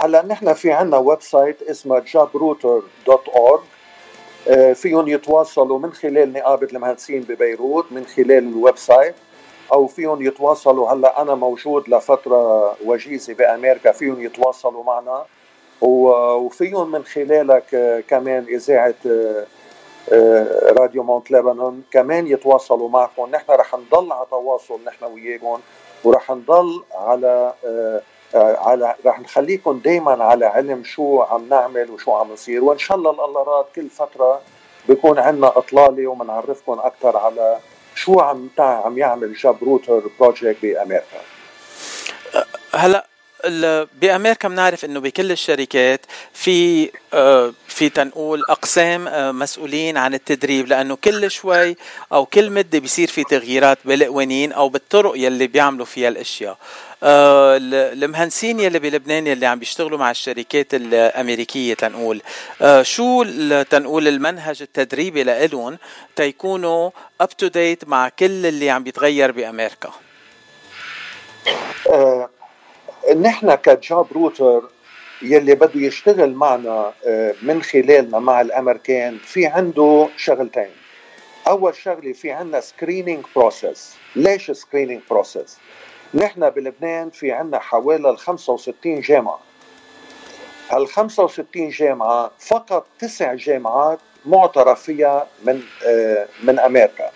هلا 0.00 0.26
نحن 0.26 0.54
في 0.54 0.72
عنا 0.72 0.96
website 0.96 1.62
اسمه 1.62 2.00
jobrouter.org 2.00 3.36
آه، 3.36 3.73
فيهم 4.74 5.08
يتواصلوا 5.08 5.78
من 5.78 5.92
خلال 5.92 6.32
نقابة 6.32 6.66
المهندسين 6.72 7.20
ببيروت 7.20 7.92
من 7.92 8.06
خلال 8.06 8.38
ال 8.38 8.78
website 8.78 9.14
أو 9.72 9.86
فيهم 9.86 10.22
يتواصلوا 10.26 10.90
هلأ 10.90 11.22
أنا 11.22 11.34
موجود 11.34 11.88
لفترة 11.88 12.74
وجيزة 12.84 13.34
بأمريكا 13.34 13.92
فيهم 13.92 14.22
يتواصلوا 14.22 14.84
معنا. 14.84 15.24
وفيهم 15.80 16.90
من 16.90 17.04
خلالك 17.04 17.74
آه، 17.74 18.00
كمان 18.00 18.44
إذاعة 18.48 18.94
آه، 19.06 19.46
آه، 20.12 20.72
راديو 20.78 21.02
Mont 21.02 21.30
Liban 21.30 21.82
كمان 21.90 22.26
يتواصلوا 22.26 22.88
معكم. 22.88 23.30
نحن 23.30 23.52
رح 23.52 23.74
نضل 23.74 24.12
على 24.12 24.26
تواصل 24.30 24.80
نحن 24.86 25.04
وياكم 25.04 25.60
ورح 26.04 26.30
نضل 26.30 26.82
على 26.94 27.52
على 28.34 28.94
رح 29.06 29.20
نخليكم 29.20 29.78
دائما 29.84 30.24
على 30.24 30.46
علم 30.46 30.84
شو 30.84 31.22
عم 31.22 31.48
نعمل 31.48 31.90
وشو 31.90 32.12
عم 32.12 32.32
نصير 32.32 32.64
وإن 32.64 32.78
شاء 32.78 32.96
الله 32.96 33.10
الله 33.10 33.42
راد 33.42 33.64
كل 33.76 33.90
فترة 33.90 34.40
بيكون 34.88 35.18
عندنا 35.18 35.58
إطلالة 35.58 36.06
وبنعرفكم 36.06 36.72
أكثر 36.72 37.16
على 37.16 37.58
شو 37.94 38.20
عم 38.20 38.48
عم 38.58 38.98
يعمل 38.98 39.34
Job 39.34 39.56
Router 39.62 40.02
project 40.20 40.56
بأمريكا. 40.62 41.20
هلا 42.74 43.06
بأمريكا 44.00 44.48
بنعرف 44.48 44.84
إنه 44.84 45.00
بكل 45.00 45.32
الشركات 45.32 46.00
في 46.32 46.90
آه، 47.14 47.52
في 47.68 47.88
تنقول 47.88 48.42
أقسام 48.48 49.08
آه، 49.08 49.32
مسؤولين 49.32 49.96
عن 49.96 50.14
التدريب 50.14 50.66
لأنه 50.66 50.96
كل 50.96 51.30
شوي 51.30 51.76
أو 52.12 52.26
كل 52.26 52.50
مدة 52.50 52.78
بيصير 52.78 53.08
في 53.08 53.24
تغييرات 53.24 53.78
بالقوانين 53.84 54.52
أو 54.52 54.68
بالطرق 54.68 55.12
يلي 55.16 55.46
بيعملوا 55.46 55.86
فيها 55.86 56.08
الأشياء. 56.08 56.58
آه، 57.04 57.56
المهندسين 57.92 58.60
يلي 58.60 58.78
بلبنان 58.78 59.26
يلي 59.26 59.46
عم 59.46 59.58
بيشتغلوا 59.58 59.98
مع 59.98 60.10
الشركات 60.10 60.74
الأمريكية 60.74 61.74
تنقول. 61.74 62.22
شو 62.82 63.24
تنقول 63.62 64.08
المنهج 64.08 64.62
التدريبي 64.62 65.22
لإلهم 65.22 65.78
تيكونوا 66.16 66.90
up 67.20 67.28
to 67.28 67.46
date 67.46 67.88
مع 67.88 68.08
كل 68.08 68.46
اللي 68.46 68.70
عم 68.70 68.84
بيتغير 68.84 69.32
بأمريكا؟ 69.32 69.90
نحن 73.22 73.54
ك 73.54 73.67
Job 73.67 74.06
Router 74.12 74.62
يلي 75.22 75.54
بده 75.54 75.80
يشتغل 75.80 76.34
معنا 76.34 76.92
آه، 77.06 77.34
من 77.42 77.62
خلالنا 77.62 78.18
مع 78.18 78.40
الأمريكان 78.40 79.18
في 79.18 79.46
عنده 79.46 80.08
شغلتين. 80.16 80.70
أول 81.48 81.74
شغلة 81.74 82.12
في 82.12 82.30
عندنا 82.30 82.60
screening 82.60 83.24
process 83.36 83.94
ليش 84.16 84.50
screening 84.50 85.00
process 85.10 85.56
نحن 86.14 86.50
بلبنان 86.50 87.10
في 87.10 87.32
عندنا 87.32 87.58
حوالي 87.58 88.16
65 88.16 89.00
جامعة. 89.00 89.38
هال 90.70 90.88
65 90.88 91.68
جامعة 91.68 92.30
فقط 92.38 92.86
تسع 92.98 93.34
جامعات 93.34 93.98
معترف 94.26 94.82
فيها 94.82 95.26
من 95.44 95.62
آه، 95.86 96.26
من 96.42 96.58
أمريكا. 96.58 97.10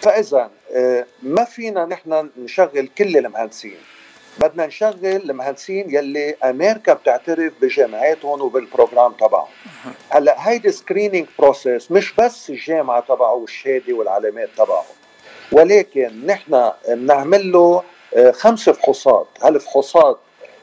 فإذا 0.00 0.50
آه، 0.74 1.06
ما 1.22 1.44
فينا 1.44 1.84
نحن 1.86 2.30
نشغل 2.36 2.88
كل 2.98 3.16
المهندسين. 3.16 3.78
بدنا 4.38 4.66
نشغل 4.66 5.06
المهندسين 5.06 5.94
يلي 5.94 6.34
أمريكا 6.44 6.94
بتعترف 6.94 7.52
بجامعاتهم 7.62 8.40
وبال 8.40 8.62
program 8.62 9.12
تبعهم. 9.12 9.48
هلأ 10.10 10.48
هيدي 10.48 10.72
screening 10.72 11.26
process 11.38 11.90
مش 11.90 12.12
بس 12.12 12.50
الجامعة 12.50 13.00
تبعه 13.00 13.34
والشهادة 13.34 13.94
والعلامات 13.94 14.48
تبعه 14.56 14.84
ولكن 15.52 16.26
نحن 16.26 16.70
بنعمل 16.88 17.52
له 17.52 17.82
آه، 18.16 18.30
خمس 18.30 18.70
فحوصات. 18.70 19.26
هالفحوصات 19.42 20.18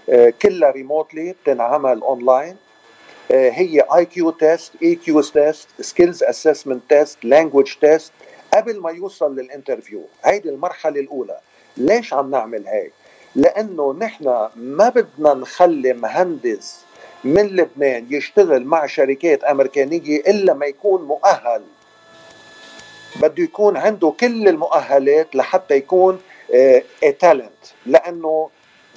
آه، 0.10 0.34
كلها 0.42 0.72
remotely 0.72 1.36
بتنعمل 1.44 2.02
أونلاين؟ 2.02 2.56
آه، 3.32 3.50
هي 3.50 3.82
IQ 3.96 4.30
test 4.30 4.72
EQ 4.84 5.22
test 5.22 5.68
skills 5.82 6.24
assessment 6.24 6.82
test 6.90 7.18
language 7.24 7.74
test 7.82 8.12
قبل 8.54 8.80
ما 8.80 8.92
يوصل 8.92 9.36
لل 9.36 9.47
interview. 9.47 10.02
هيدي 10.26 10.50
المرحلة 10.50 11.00
الأولى. 11.00 11.40
ليش 11.78 12.14
عم 12.14 12.32
نعمل 12.32 12.68
هيك؟ 12.68 12.94
لأنه 13.36 13.94
نحن 13.94 14.48
ما 14.56 14.90
بدنا 14.90 15.34
نخلي 15.34 15.94
مهندس 15.94 16.80
من 17.24 17.48
لبنان 17.48 18.06
يشتغل 18.10 18.66
مع 18.66 18.86
شركات 18.86 19.44
أمريكانية 19.44 20.20
إلا 20.20 20.54
ما 20.54 20.66
يكون 20.66 21.02
مؤهل. 21.02 21.62
بده 23.16 23.44
يكون 23.44 23.78
عنده 23.78 24.14
كل 24.20 24.48
المؤهلات 24.48 25.36
لحتى 25.36 25.76
يكون 25.76 26.20
talent 27.20 27.64
آه، 27.64 27.86
لأنه 27.86 28.50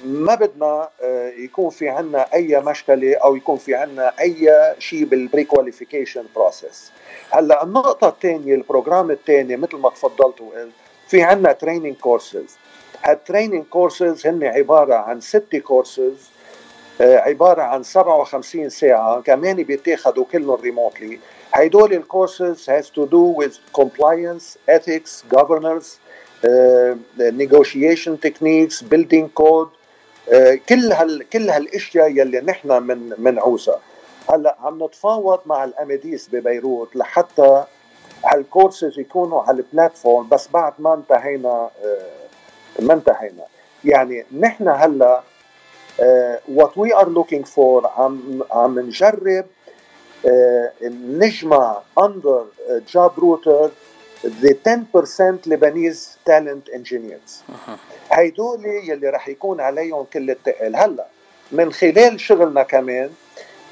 ما 0.05 0.35
بدنا 0.35 0.89
آه، 1.01 1.29
يكون 1.37 1.69
في 1.69 1.89
عنا 1.89 2.33
أي 2.33 2.61
مشكلة 2.61 3.15
أو 3.15 3.35
يكون 3.35 3.57
في 3.57 3.75
عنا 3.75 4.13
أي 4.19 4.49
شيء 4.79 5.05
بال 5.05 5.43
pre-qualification 5.43 6.23
process 6.35 6.91
هلأ 7.31 7.63
النقطة 7.63 8.07
الثانية 8.07 8.55
ال 8.55 8.62
program 8.62 9.11
الثاني 9.11 9.57
مثل 9.57 9.75
ما 9.77 9.89
تفضلت 9.89 10.41
وقلت 10.41 10.71
في 11.07 11.21
عنا 11.21 11.51
training 11.51 11.95
courses 11.95 12.57
هال 13.03 13.15
training 13.15 13.63
courses 13.65 14.27
هن 14.27 14.43
عبارة 14.43 14.95
عن 14.95 15.21
ست 15.21 15.55
كورسز 15.55 16.33
عبارة 17.01 17.61
عن 17.61 17.83
57 17.83 18.69
ساعة. 18.69 19.21
كمان 19.21 19.63
بيتاخذوا 19.63 20.25
كلهم 20.31 20.61
remotely 20.61 21.19
هيدول 21.53 21.93
ال 21.93 22.02
courses 22.02 22.69
has 22.69 22.85
to 22.85 23.05
do 23.07 23.23
with 23.41 23.53
compliance 23.81 24.57
ethics 24.67 25.23
governance 25.35 25.99
techniques 28.25 28.81
building 28.81 29.29
code 29.41 29.69
uh, 30.31 30.53
كل 30.69 30.91
هال 30.93 31.29
كل 31.29 31.49
هالأشياء 31.49 32.11
يلي 32.11 32.41
نحن 32.41 32.83
من 32.83 33.13
منعوزها 33.17 33.79
هلأ 34.29 34.57
عم 34.59 34.83
نتفاوض 34.83 35.39
مع 35.45 35.63
ال 35.63 35.70
AMIDEAST 35.70 36.29
ببيروت 36.31 36.95
لحتى 36.95 37.63
هالكورسز 38.25 38.99
يكونوا 38.99 39.41
على 39.41 39.57
ال 39.57 39.65
platform 39.65 40.29
بس 40.29 40.47
بعد 40.53 40.73
ما 40.79 40.93
انتهينا 40.93 41.69
uh, 41.83 42.83
ما 42.83 42.93
انتهينا. 42.93 43.43
يعني 43.85 44.25
نحن 44.39 44.67
هلأ 44.67 45.21
what 46.49 46.77
we 46.77 46.95
are 46.95 47.09
looking 47.09 47.45
for 47.45 47.87
عم 47.87 48.43
عم 48.51 48.79
نجرب 48.79 49.45
uh, 50.23 50.83
نجمع 51.21 51.81
under 51.99 52.45
Job 52.93 53.19
Router 53.19 53.69
the 54.23 54.53
10% 54.53 55.45
Lebanese 55.47 56.17
talent 56.25 56.69
engineers. 56.73 57.43
هيدول 58.11 58.65
يلي 58.65 59.09
رح 59.09 59.27
يكون 59.27 59.61
عليهم 59.61 60.03
كل 60.13 60.29
التقل 60.31 60.75
هلا 60.75 61.05
من 61.51 61.73
خلال 61.73 62.19
شغلنا 62.19 62.63
كمان 62.63 63.09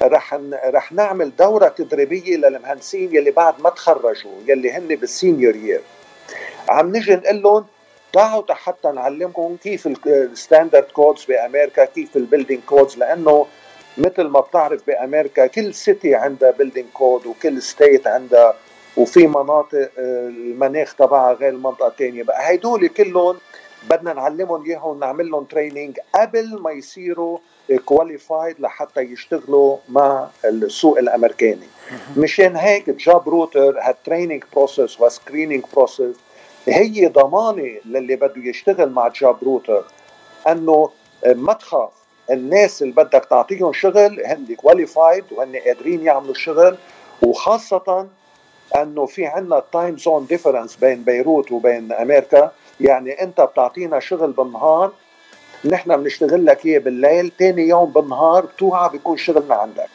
رح 0.02 0.38
رح 0.64 0.92
نعمل 0.92 1.36
دورة 1.36 1.68
تدريبية 1.68 2.36
للمهندسين 2.36 3.14
يلي 3.14 3.30
بعد 3.30 3.60
ما 3.60 3.70
تخرجوا 3.70 4.32
يلي 4.46 4.72
هن 4.72 4.88
بال 4.88 5.05
senior 5.05 5.56
year 5.56 5.80
عم 6.68 6.96
نجي 6.96 7.14
نقول 7.16 7.42
لهم 7.42 7.64
تعالوا 8.12 8.54
حتى 8.54 8.88
نعلمكم 8.88 9.56
كيف 9.62 9.88
ال 10.06 10.15
standard 10.15 10.84
codes 10.84 11.24
بأمريكا 11.24 11.84
كيف 11.84 12.16
ال 12.16 12.21
building 12.21 12.62
codes 12.62 12.98
لأنه 12.98 13.46
مثل 13.98 14.22
ما 14.22 14.40
بتعرف 14.40 14.86
بأمريكا 14.86 15.46
كل 15.46 15.74
city 15.74 16.14
عندها 16.14 16.50
building 16.50 16.86
code 16.94 17.26
وكل 17.26 17.62
state 17.62 18.06
عندها 18.06 18.54
وفي 18.96 19.26
مناطق 19.26 19.90
آه، 19.98 20.28
المناخ 20.28 20.94
تبعها 20.94 21.32
غير 21.32 21.48
المنطقة 21.48 21.88
الثانية 21.88 22.22
بقى. 22.22 22.54
هدول 22.54 22.88
كلهم 22.88 23.36
بدنا 23.90 24.12
نعلمهم 24.12 24.64
إياهم 24.66 25.00
نعمل 25.00 25.30
لهم 25.30 25.44
training 25.44 25.98
قبل 26.14 26.58
ما 26.60 26.70
يصيروا 26.70 27.38
qualified 27.84 28.60
لحتى 28.60 29.00
يشتغلوا 29.00 29.76
مع 29.88 30.28
السوق 30.44 30.98
الأمريكاني. 30.98 31.66
مشان 32.16 32.56
هيك 32.56 32.90
Job 32.90 33.28
Router 33.28 33.78
هال 33.80 33.93
training 33.93 34.44
process 34.52 35.00
و 35.00 35.06
screening 35.06 35.64
process 35.74 36.16
هي 36.68 37.06
ضمانة 37.06 37.76
للي 37.84 38.16
بده 38.16 38.34
يشتغل 38.36 38.90
مع 38.90 39.08
Job 39.08 39.36
Router 39.42 39.84
إنه 40.48 40.90
ما 41.26 41.52
تخاف 41.52 41.90
الناس 42.32 42.82
اللي 42.82 42.92
بدك 42.94 43.24
تعطيهم 43.24 43.72
شغل 43.72 44.22
هن 44.26 44.54
qualified 44.56 45.24
وهن 45.30 45.56
قادرين 45.56 46.02
يعملوا 46.06 46.30
الشغل 46.32 46.76
وخاصة 47.22 48.06
إنه 48.76 49.06
في 49.06 49.26
عندنا 49.26 49.62
time 49.72 49.98
zone 49.98 50.26
difference 50.26 50.76
بين 50.76 51.02
بيروت 51.04 51.52
وبين 51.52 51.92
أمريكا. 51.92 52.52
يعني 52.80 53.22
أنت 53.22 53.40
بتعطينا 53.40 54.00
شغل 54.00 54.30
بالنهار 54.32 54.92
نحن 55.64 55.96
بنشتغل 55.96 56.46
لك 56.46 56.66
إياه 56.66 56.78
بالليل 56.78 57.32
ثاني 57.38 57.62
يوم 57.68 57.90
بالنهار 57.90 58.46
بتوعى 58.46 58.88
بيكون 58.88 59.16
شغلنا 59.16 59.54
عندك. 59.54 59.88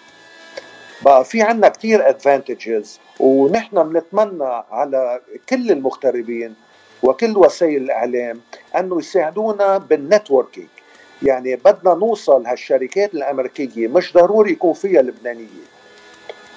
بقى 1.01 1.25
في 1.25 1.41
عندنا 1.41 1.67
كثير 1.69 2.09
advantages 2.09 2.99
ونحن 3.19 3.83
بنتمنى 3.89 4.63
على 4.71 5.19
كل 5.49 5.71
المغتربين 5.71 6.55
وكل 7.03 7.37
وسائل 7.37 7.81
الإعلام 7.81 8.41
إنه 8.77 8.99
يساعدونا 8.99 9.77
بال 9.77 9.92
networking 9.92 10.67
يعني 11.23 11.55
بدنا 11.55 11.93
نوصل 11.93 12.45
هالشركات 12.45 13.13
الأمريكية 13.13 13.87
مش 13.87 14.13
ضروري 14.13 14.51
يكون 14.51 14.73
فيها 14.73 15.01
لبنانية. 15.01 15.67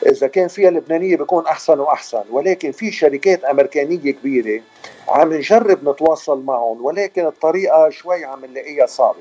إذا 0.07 0.27
كان 0.27 0.49
فيها 0.49 0.70
لبنانية 0.70 1.16
بيكون 1.16 1.46
أحسن 1.46 1.81
وأحسن 1.81 2.23
ولكن 2.31 2.73
في 2.73 2.92
شركات 2.92 3.44
أمريكانية 3.44 4.12
كبيرة 4.12 4.62
عم 5.09 5.33
نجرب 5.33 5.88
نتواصل 5.88 6.42
معهم 6.44 6.85
ولكن 6.85 7.27
الطريقة 7.27 7.90
شوي 7.90 8.25
عم 8.25 8.44
نلاقيها 8.44 8.87
صعبة. 8.87 9.18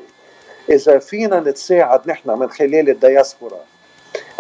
إذا 0.70 1.00
فينا 1.00 1.40
نتساعد 1.40 2.10
نحن 2.10 2.30
من 2.40 2.50
خلال 2.50 2.90
الدياسبورا 2.90 3.60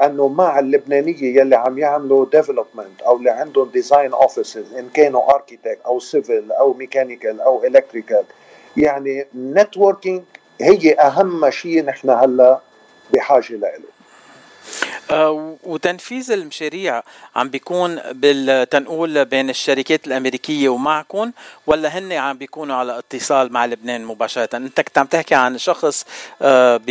إنه 0.03 0.27
مع 0.27 0.59
اللبنانية 0.59 1.39
يلي 1.39 1.55
عم 1.55 1.77
يعملوا 1.77 2.25
development 2.31 3.01
أو 3.01 3.17
اللي 3.17 3.29
عندهم 3.29 3.69
design 3.69 4.13
offices 4.13 4.73
إن 4.73 4.89
كانوا 4.93 5.33
architect 5.35 5.79
أو 5.85 5.99
civil 5.99 6.51
أو 6.51 6.73
mechanical 6.73 7.41
أو 7.41 7.63
electrical 7.63 8.23
يعني 8.77 9.25
networking 9.35 10.21
هي 10.61 10.93
أهم 10.93 11.49
شيء 11.49 11.85
نحن 11.85 12.09
هلا 12.09 12.59
بحاجة 13.13 13.53
له 13.53 13.69
آه، 15.11 15.57
وتنفيذ 15.63 16.31
المشاريع 16.31 17.03
عم 17.35 17.49
بيكون 17.49 17.95
بالتنقول 18.11 19.25
بين 19.25 19.49
الشركات 19.49 20.07
الأمريكية 20.07 20.69
ومعكم 20.69 21.31
ولا 21.67 21.97
هن 21.97 22.11
عم 22.11 22.37
بيكونوا 22.37 22.75
على 22.75 22.99
اتصال 22.99 23.53
مع 23.53 23.65
لبنان 23.65 24.05
مباشرة؟ 24.05 24.49
أنت 24.57 24.81
كنت 24.81 24.97
عم 24.97 25.05
تحكي 25.05 25.35
عن 25.35 25.57
شخص 25.57 26.05
آه، 26.41 26.81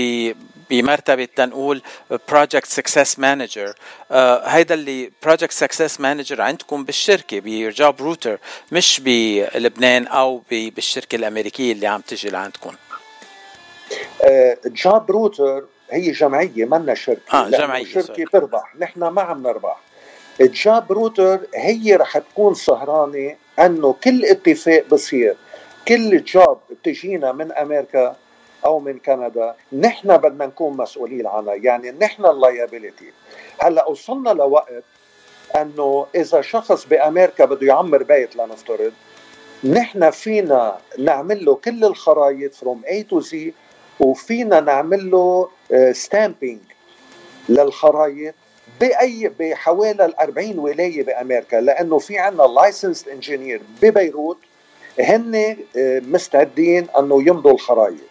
بمرتبة 0.70 1.24
تنقول 1.24 1.82
project 2.28 2.66
success 2.66 3.18
manager 3.18 3.74
هيدا 4.44 4.74
اللي 4.74 5.10
project 5.22 5.52
success 5.52 6.00
manager 6.00 6.42
عندكم 6.42 6.84
بالشركة 6.84 7.40
ب 7.44 7.59
Job 7.59 8.02
Router 8.02 8.38
مش 8.72 9.00
بلبنان 9.04 10.06
أو 10.06 10.42
بالشركة 10.50 11.16
الأمريكية 11.16 11.72
اللي 11.72 11.86
عم 11.86 12.00
تجي 12.00 12.30
لعندكم 12.30 12.74
Job 14.66 15.10
Router 15.10 15.64
هي 15.90 16.10
جمعية 16.10 16.64
منا 16.64 16.94
شركة. 16.94 17.20
آه 17.32 17.50
جمعية 17.50 17.84
شركة 17.84 18.24
بتربح 18.24 18.76
نحن 18.78 19.00
ما 19.00 19.22
عم 19.22 19.42
نربح. 19.42 19.76
ال 20.40 20.53
Job 20.53 20.92
Router 20.92 21.40
هي 21.54 21.96
رح 21.96 22.18
تكون 22.18 22.54
سهرانة 22.54 23.34
إنه 23.58 23.92
كل 24.04 24.24
اتفاق 24.24 24.84
بصير 24.92 25.36
كل 25.88 26.24
job 26.24 26.58
بتجينا 26.70 27.32
من 27.32 27.52
أمريكا 27.52 28.16
أو 28.64 28.80
من 28.80 28.98
كندا 28.98 29.54
نحن 29.72 30.16
بدنا 30.16 30.46
نكون 30.46 30.76
مسؤولين 30.76 31.26
عنها 31.26 31.54
يعني 31.54 31.90
نحن 31.90 32.26
ال 32.26 32.35
liability 32.35 33.12
هلأ 33.60 33.88
وصلنا 33.88 34.30
لوقت 34.30 34.84
إنه 35.56 36.06
إذا 36.14 36.40
شخص 36.40 36.86
بأمريكا 36.86 37.44
بده 37.44 37.66
يعمر 37.66 38.02
بيت 38.02 38.36
لنفترض 38.36 38.92
نحن 39.64 40.10
فينا 40.10 40.78
نعمل 40.98 41.44
له 41.44 41.54
كل 41.54 41.84
الخرائط 41.84 42.54
from 42.54 42.82
A 42.88 43.02
to 43.02 43.20
Z 43.20 43.52
وفينا 44.00 44.60
نعمل 44.60 45.10
له 45.10 45.48
stamping 45.92 46.60
آه، 46.60 47.52
للخرائط 47.52 48.34
بأي 48.80 49.32
بحوالي 49.40 50.04
ال 50.04 50.20
40 50.20 50.58
ولاية 50.58 51.02
بأمريكا 51.04 51.56
لأنه 51.56 51.98
في 51.98 52.18
عندنا 52.18 52.42
licensed 52.42 53.08
engineer 53.08 53.60
ببيروت 53.82 54.38
هن 55.00 55.56
آه، 55.76 56.00
مستعدين 56.00 56.86
أنه 56.98 57.22
يمضوا 57.22 57.52
الخرائط 57.52 58.08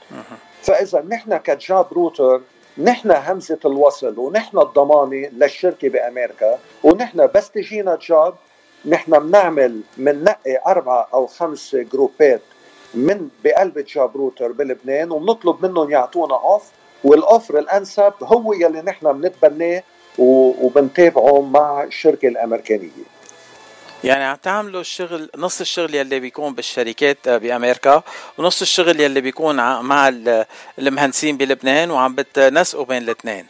فإذا 0.61 1.01
نحن 1.09 1.37
ك 1.37 1.49
Job 1.49 1.85
Router 1.93 2.41
نحن 2.77 3.11
همزة 3.11 3.59
الوصل 3.65 4.19
ونحن 4.19 4.57
الضمانة 4.57 5.29
للشركة 5.33 5.89
بأمريكا 5.89 6.59
ونحن 6.83 7.27
بس 7.35 7.51
تجينا 7.51 7.99
job 8.01 8.33
نحن 8.85 9.19
بنعمل 9.19 9.81
بننقي 9.97 10.61
أربعة 10.67 11.07
أو 11.13 11.27
خمس 11.27 11.75
جروبات 11.75 12.41
من 12.97 13.29
بقلب 13.43 13.79
Job 13.79 14.17
Router 14.17 14.51
بلبنان 14.51 15.11
وبنطلب 15.11 15.65
منهم 15.65 15.91
يعطونا 15.91 16.35
offer 16.35 16.63
وال 17.03 17.19
offer 17.19 17.59
الأنسب 17.59 18.13
هو 18.23 18.53
يلي 18.53 18.81
نحن 18.81 19.13
بنتبناه 19.13 19.83
وبنتابعه 20.17 21.41
مع 21.41 21.83
الشركة 21.83 22.27
الأمريكانية. 22.27 22.89
يعني 24.03 24.23
عم 24.23 24.35
تعملوا 24.35 24.81
الشغل 24.81 25.29
نص 25.37 25.61
الشغل 25.61 25.95
يلي 25.95 26.19
بيكون 26.19 26.53
بالشركات 26.53 27.29
بأمريكا 27.29 28.03
ونص 28.37 28.61
الشغل 28.61 28.99
يلي 28.99 29.21
بيكون 29.21 29.55
مع 29.81 30.11
المهندسين 30.79 31.37
بلبنان 31.37 31.91
وعم 31.91 32.15
بتنسقوا 32.15 32.85
بين 32.85 33.03
الاثنين. 33.03 33.45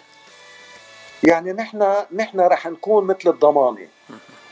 يعني 1.24 1.54
نحن 1.54 1.96
نحن 2.16 2.40
رح 2.40 2.68
نكون 2.68 3.04
مثل 3.04 3.30
الضمانة. 3.30 3.88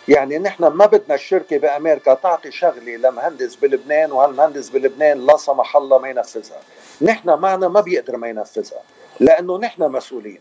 يعني 0.07 0.37
نحن 0.37 0.67
ما 0.67 0.85
بدنا 0.85 1.15
الشركة 1.15 1.57
بأمريكا 1.57 2.13
تعطي 2.13 2.51
شغلة 2.51 2.95
لمهندس 2.95 3.55
بلبنان 3.55 4.11
وهالمهندس 4.11 4.69
بلبنان 4.69 5.25
لا 5.25 5.37
سمح 5.37 5.75
الله 5.75 5.97
ما 5.97 6.09
ينفذها. 6.09 6.59
نحن 7.01 7.29
معنا 7.29 7.67
ما 7.67 7.81
بيقدر 7.81 8.17
ما 8.17 8.29
ينفذها 8.29 8.81
لأنه 9.19 9.57
نحن 9.57 9.83
مسؤولين. 9.83 10.39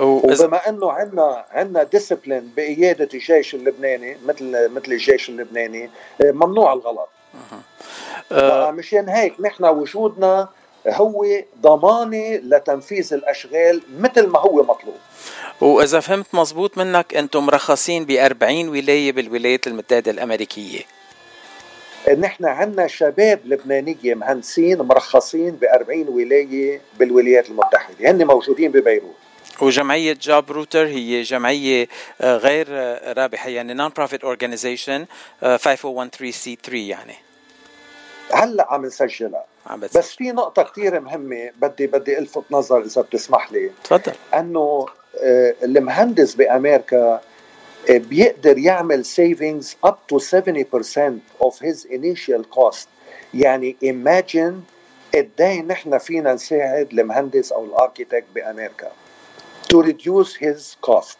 وبما 0.00 0.68
إنه 0.68 0.92
عندنا 0.92 1.44
عندنا 1.50 1.82
ديسبلين 1.82 2.52
بقيادة 2.56 3.08
الجيش 3.14 3.54
اللبناني 3.54 4.16
مثل 4.26 4.68
مثل 4.68 4.92
الجيش 4.92 5.28
اللبناني 5.28 5.90
ممنوع 6.20 6.72
الغلط. 6.72 7.08
أه 8.32 8.70
مشان 8.70 9.08
هيك 9.08 9.40
نحن 9.40 9.64
وجودنا 9.64 10.48
هو 10.88 11.26
ضمانة 11.60 12.36
لتنفيذ 12.36 13.14
الأشغال 13.14 13.82
مثل 13.98 14.26
ما 14.26 14.38
هو 14.38 14.62
مطلوب. 14.62 14.98
وإذا 15.62 16.00
فهمت 16.00 16.34
مزبوط 16.34 16.78
منك 16.78 17.14
أنتم 17.14 17.46
مرخصين 17.46 18.04
ب 18.04 18.10
40 18.10 18.68
ولاية 18.68 19.12
بالولايات 19.12 19.66
المتحدة 19.66 20.10
الأمريكية. 20.10 20.80
نحن 22.18 22.44
عندنا 22.44 22.86
شباب 22.86 23.40
لبنانية 23.44 24.14
مهندسين 24.14 24.78
مرخصين 24.78 25.50
ب 25.50 25.64
40 25.64 26.08
ولاية 26.08 26.80
بالولايات 26.98 27.48
المتحدة. 27.48 28.10
هن 28.10 28.26
موجودين 28.26 28.70
ببيروت. 28.72 29.14
وجمعية 29.60 30.16
Job 30.22 30.52
Router 30.52 30.86
هي 30.86 31.22
جمعية 31.22 31.88
آه، 32.20 32.36
غير 32.36 32.66
آه، 32.70 33.12
رابحة 33.12 33.48
يعني 33.48 33.74
non-profit 33.74 34.24
organization 34.24 35.06
501 35.42 36.30
C 36.30 36.58
3 36.64 36.76
يعني. 36.76 37.14
هلا 38.32 38.66
عم 38.70 38.86
نسجلها. 38.86 39.44
بس 39.94 40.10
في 40.14 40.32
نقطة 40.32 40.62
كثير 40.62 41.00
مهمة 41.00 41.50
بدي 41.60 41.86
بدي 41.86 42.18
ألفت 42.18 42.42
نظر 42.50 42.80
إذا 42.82 43.02
بتسمح 43.02 43.52
لي. 43.52 43.70
تفضل. 43.84 44.12
إنه 44.34 44.86
آه، 45.22 45.54
المهندس 45.62 46.34
بأمريكا 46.34 47.20
بيقدر 47.90 48.58
يعمل 48.58 49.04
savings 49.04 49.88
up 49.88 49.94
to 50.12 50.18
70% 50.18 51.44
of 51.46 51.54
his 51.58 51.84
initial 51.84 52.44
cost. 52.58 52.86
يعني 53.34 53.76
imagine 53.84 54.54
قد 55.14 55.42
نحن 55.66 55.98
فينا 55.98 56.34
نساعد 56.34 56.92
المهندس 56.92 57.52
أو 57.52 57.64
الأركيتكت 57.64 58.24
بأمريكا 58.34 58.92
to 59.72 59.76
reduce 59.82 60.34
his 60.36 60.90
cost. 60.90 61.16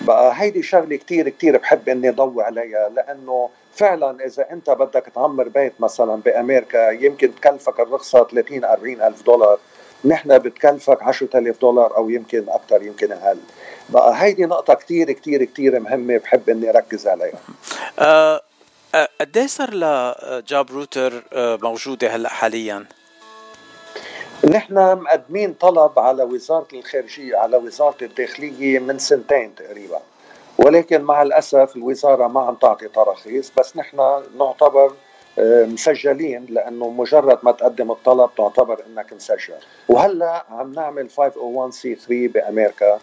بقى 0.00 0.32
هيدي 0.36 0.62
شغلة 0.62 0.96
كتير 0.96 1.28
كتير 1.28 1.56
بحب 1.56 1.88
إني 1.88 2.10
ضوي 2.10 2.44
عليها 2.44 2.88
لأنه 2.88 3.48
فعلا 3.76 4.24
إذا 4.26 4.46
أنت 4.52 4.70
بدك 4.70 5.06
تعمر 5.14 5.48
بيت 5.48 5.72
مثلا 5.80 6.14
بأمريكا 6.14 6.90
يمكن 6.90 7.34
تكلفك 7.34 7.80
الرخصة 7.80 8.24
30 8.24 8.64
40 8.64 9.02
ألف 9.02 9.22
دولار. 9.22 9.58
نحن 10.04 10.38
بتكلفك 10.38 11.02
10000 11.02 11.60
دولار 11.60 11.96
أو 11.96 12.10
يمكن 12.10 12.44
أكثر 12.48 12.82
يمكن 12.82 13.12
أقل. 13.12 13.38
بقى 13.88 14.22
هيدي 14.22 14.44
نقطة 14.46 14.74
كتير 14.74 15.12
كتير 15.12 15.44
كتير 15.44 15.80
مهمة 15.80 16.18
بحب 16.18 16.50
إني 16.50 16.70
أركز 16.70 17.06
عليها. 17.06 17.38
أه 17.98 18.40
قد 19.20 19.36
إيه 19.36 19.46
صار 19.46 19.70
لجاب 19.74 20.70
روتر 20.70 21.22
أه، 21.32 21.58
موجودة 21.62 22.08
هلأ 22.16 22.28
حاليا؟ 22.28 22.84
نحن 24.50 24.74
مقدمين 24.74 25.52
طلب 25.52 25.98
على 25.98 26.22
وزارة 26.22 26.66
الخارجية 26.72 27.36
على 27.36 27.56
وزارة 27.56 27.96
الداخلية 28.02 28.78
من 28.78 28.98
سنتين 28.98 29.54
تقريبا. 29.54 30.00
ولكن 30.58 31.02
مع 31.02 31.22
الأسف 31.22 31.76
الوزارة 31.76 32.26
ما 32.26 32.40
عم 32.40 32.54
تعطي 32.54 32.88
تراخيص 32.88 33.52
بس 33.58 33.76
نحن 33.76 34.22
نعتبر 34.38 34.92
آه، 35.38 35.64
مسجلين 35.64 36.46
لأنه 36.48 36.90
مجرد 36.90 37.38
ما 37.42 37.52
تقدم 37.52 37.90
الطلب 37.90 38.30
تعتبر 38.36 38.82
إنك 38.86 39.12
مسجل. 39.12 39.54
وهلأ 39.88 40.44
عم 40.50 40.72
نعمل 40.72 41.10
501 41.10 41.72
c 41.72 41.98
3 42.06 42.28
بأمريكا 42.28 42.98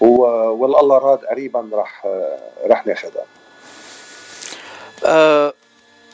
والله 0.00 0.98
راد 0.98 1.24
قريبا 1.24 1.70
رح 1.72 2.06
آه، 2.06 2.38
رح 2.66 2.86
ناخذها 2.86 3.24
أه 5.04 5.52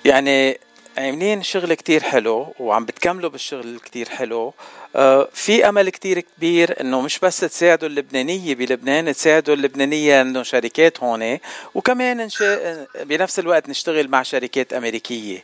يعني 0.05 0.59
عاملين 0.99 1.43
شغل 1.43 1.75
كتير 1.75 2.03
حلو 2.03 2.55
وعم 2.61 2.85
بتكملوا 2.85 3.31
بالشغل 3.31 3.79
كتير 3.85 4.09
حلو. 4.09 4.55
آه 4.97 5.29
في 5.33 5.69
أمل 5.69 5.91
كتير 5.91 6.21
كبير 6.21 6.81
إنه 6.81 7.01
مش 7.01 7.19
بس 7.19 7.41
تساعدوا 7.41 7.89
اللبنانية 7.89 8.55
بلبنان 8.55 9.15
تساعدوا 9.15 9.55
اللبنانية 9.55 10.21
إنه 10.21 10.43
شركات 10.43 11.01
هون 11.01 11.39
وكمان 11.75 12.17
نشا 12.17 12.87
بنفس 13.03 13.39
الوقت 13.39 13.69
نشتغل 13.69 14.09
مع 14.09 14.23
شركات 14.23 14.73
أمريكية. 14.73 15.43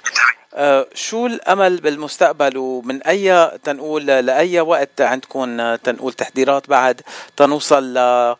آه 0.54 0.86
شو 0.94 1.26
الأمل 1.26 1.76
بالمستقبل؟ 1.76 2.56
ومن 2.56 3.02
أي 3.02 3.58
تنقول 3.64 4.06
لأي 4.06 4.60
وقت 4.60 5.00
عندكم 5.00 5.74
تنقول 5.74 6.12
تحضيرات 6.12 6.68
بعد 6.68 7.00
تنوصل 7.36 7.94
ل 7.94 8.36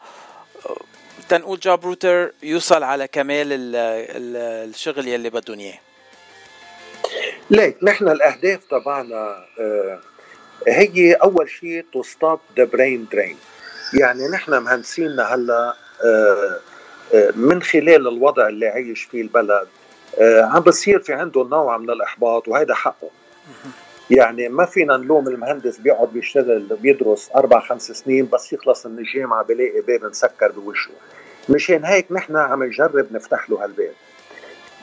تنقول 1.29 1.61
Job 1.61 1.85
Router 1.85 2.33
يوصل 2.43 2.83
على 2.83 3.09
كمال 3.09 3.49
الشغل 4.67 5.09
يلي 5.09 5.31
بدهم 5.31 5.59
إياه؟ 5.59 5.79
ليك 7.53 7.77
نحن 7.83 8.09
الأهداف 8.09 8.65
تبعنا 8.71 9.45
آه، 9.61 10.01
هي 10.69 11.13
أول 11.13 11.51
شيء 11.51 11.85
to 11.93 12.03
stop 12.03 12.41
the 12.57 12.65
brain 12.65 13.07
drain 13.13 13.37
يعني 14.01 14.29
نحن 14.29 14.59
مهندسيننا 14.59 15.35
هلأ 15.35 15.75
آه، 16.05 16.61
آه، 17.15 17.33
من 17.37 17.63
خلال 17.63 18.09
الوضع 18.09 18.49
اللي 18.49 18.69
عايش 18.69 19.03
فيه 19.03 19.23
البلد 19.23 19.69
عم 20.21 20.61
بصير 20.61 20.99
في 20.99 21.13
عنده 21.13 21.45
نوع 21.45 21.79
من 21.79 21.91
الإحباط 21.91 22.49
وهذا 22.49 22.75
حقه. 22.75 23.11
يعني 24.11 24.49
ما 24.49 24.67
فينا 24.67 24.97
نلوم 24.97 25.29
المهندس 25.29 25.79
بيقعد 25.79 26.09
بيشتغل 26.09 26.77
بيدرس 26.81 27.31
أربع 27.37 27.61
خمس 27.61 27.93
سنين 27.93 28.29
بس 28.33 28.53
يخلص 28.53 28.87
من 28.87 28.99
الجامعة 28.99 29.45
بلاقي 29.45 29.81
باب 29.81 30.05
مسكر 30.05 30.53
بوشه. 30.53 30.91
مشان 31.49 31.85
هيك 31.85 32.13
نحن 32.13 32.37
عم 32.37 32.65
نجرب 32.65 33.13
نفتح 33.13 33.51
له 33.51 33.65
هالباب. 33.65 33.93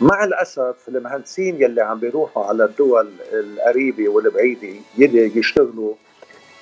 مع 0.01 0.23
الأسف 0.23 0.75
المهندسين 0.87 1.61
يلي 1.61 1.81
عم 1.81 1.99
بيروحوا 1.99 2.45
على 2.45 2.65
الدول 2.65 3.09
القريبة 3.33 4.09
والبعيدة 4.09 4.67
يلي 4.97 5.37
يشتغلوا 5.37 5.93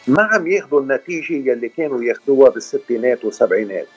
ما 0.07 0.23
عم 0.23 0.47
ياخذوا 0.47 0.81
النتيجة 0.81 1.33
يلي 1.33 1.69
كانوا 1.69 2.03
ياخذوها 2.03 2.49
بالستينات 2.49 3.25
والسبعينات 3.25 3.87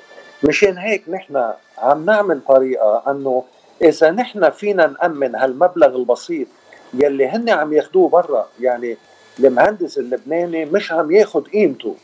مشان 0.48 0.79
هيك 0.79 1.09
نحن 1.09 1.53
عم 1.79 2.05
نعمل 2.05 2.40
طريقة 2.48 3.03
أنه 3.11 3.44
إذا 3.83 4.11
نحن 4.11 4.50
فينا 4.50 4.87
نأمن 4.87 5.37
هالمبلغ 5.37 5.96
البسيط 5.96 6.46
يلي 6.94 7.26
هن 7.26 7.48
عم 7.48 7.72
ياخذوه 7.72 8.09
برا 8.09 8.48
يعني 8.61 8.96
المهندس 9.38 9.98
اللبناني 9.98 10.64
مش 10.64 10.92
عم 10.92 11.11
ياخذ 11.11 11.42
قيمته 11.44 11.96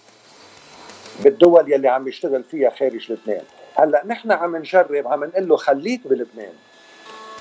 بالدول 1.25 1.73
يلي 1.73 1.89
عم 1.89 2.09
يشتغل 2.09 2.43
فيها 2.43 2.71
خارج 2.71 3.13
لبنان. 3.13 3.43
هلأ 3.75 4.03
نحن 4.07 4.33
عم 4.33 4.57
نجرب 4.57 5.09
عم 5.09 5.25
نقول 5.25 5.49
له 5.49 5.57
خليك 5.57 6.01
بلبنان. 6.07 6.53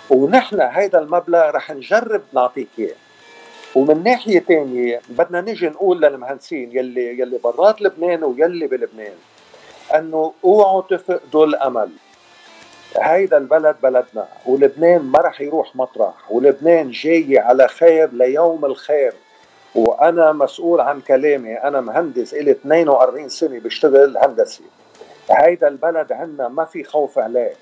ونحن 0.09 0.61
هيدا 0.61 0.99
المبلغ 0.99 1.49
رح 1.49 1.71
نجرب 1.71 2.21
نعطيك 2.33 2.67
إياه. 2.79 2.95
ومن 3.75 4.03
ناحية 4.03 4.39
ثانية 4.39 5.01
بدنا 5.09 5.41
نيجي 5.41 5.69
نقول 5.69 6.01
للمهندسين 6.01 6.77
يلي 6.77 7.19
يلي 7.19 7.37
برات 7.37 7.81
لبنان 7.81 8.23
ويلي 8.23 8.67
بلبنان 8.67 9.13
إنه 9.95 10.33
أوعوا 10.43 10.81
تفقدوا 10.81 11.45
الأمل. 11.45 11.89
هيدا 12.97 13.37
البلد 13.37 13.75
بلدنا 13.83 14.27
ولبنان 14.45 15.01
ما 15.01 15.19
رح 15.19 15.41
يروح 15.41 15.75
مطرح 15.75 16.31
ولبنان 16.31 16.91
جاي 16.91 17.39
على 17.39 17.67
خير 17.67 18.13
ليوم 18.13 18.65
الخير. 18.65 19.13
وأنا 19.75 20.31
مسؤول 20.31 20.81
عن 20.81 21.01
كلامي 21.01 21.53
أنا 21.55 21.81
مهندس 21.81 22.33
إلي 22.33 22.51
42 22.51 23.29
سنة 23.29 23.59
بشتغل 23.59 24.17
هندسي 24.17 24.63
هيدا 25.31 25.67
البلد 25.67 26.11
عندنا 26.11 26.47
ما 26.47 26.65
في 26.65 26.83
خوف 26.83 27.19
عليه. 27.19 27.53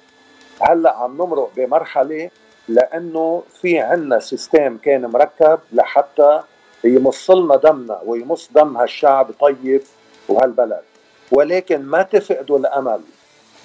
هلأ 0.62 0.96
عم 0.98 1.14
نمرق 1.14 1.52
بمرحلة 1.58 2.30
لأنه 2.68 3.44
في 3.62 3.80
عندنا 3.80 4.20
سيستم 4.20 4.78
كان 4.78 5.06
مركب 5.06 5.60
لحتى 5.74 6.42
يمص 6.84 7.32
لنا 7.32 7.56
دمنا 7.56 8.02
ويمص 8.06 8.50
دم 8.56 8.78
هالشعب 8.78 9.32
طيب 9.40 9.82
وهالبلد. 10.30 10.82
ولكن 11.32 11.82
ما 11.82 12.02
تفقدوا 12.02 12.60
الأمل. 12.60 13.02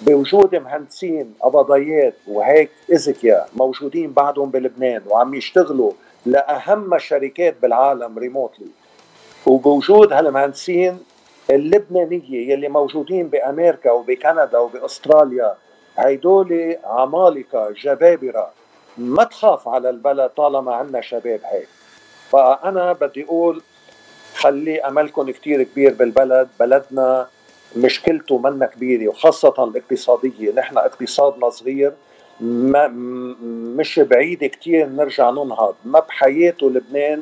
بوجود 0.01 0.55
مهندسين 0.55 1.33
قبضيات 1.41 2.13
وهيك 2.27 2.69
اذكياء 2.91 3.49
موجودين 3.55 4.11
بعدهم 4.11 4.49
بلبنان 4.49 5.01
وعم 5.07 5.33
يشتغلوا 5.33 5.91
لأهم 6.25 6.97
شركات 6.97 7.55
بالعالم 7.61 8.19
ريموتلي 8.19 8.67
وبوجود 9.45 10.13
هالمهندسين 10.13 10.99
اللبنانية 11.49 12.51
يلي 12.51 12.69
موجودين 12.69 13.27
بأمريكا 13.27 13.91
وبكندا 13.91 14.57
وبأستراليا 14.57 15.55
هيدول 15.97 16.77
عمالقة 16.83 17.71
جبابرة. 17.71 18.51
ما 18.97 19.23
تخاف 19.23 19.67
على 19.67 19.89
البلد 19.89 20.29
طالما 20.29 20.75
عندنا 20.75 21.01
شباب 21.01 21.39
هيك. 21.43 21.67
فأنا 22.29 22.93
بدي 22.93 23.23
أقول 23.23 23.61
خلي 24.35 24.81
أملكم 24.81 25.31
كتير 25.31 25.63
كبير 25.63 25.93
بالبلد. 25.93 26.49
بلدنا 26.59 27.27
مشكلته 27.75 28.37
منا 28.37 28.65
كبيرة 28.65 29.09
وخاصة 29.09 29.63
الاقتصادية. 29.63 30.51
نحن 30.51 30.77
اقتصادنا 30.77 31.49
صغير. 31.49 31.93
ما 32.41 32.87
مش 33.77 33.99
بعيد 33.99 34.45
كتير 34.45 34.87
نرجع 34.87 35.29
ننهض. 35.29 35.75
ما 35.85 35.99
بحياته 35.99 36.69
لبنان 36.69 37.21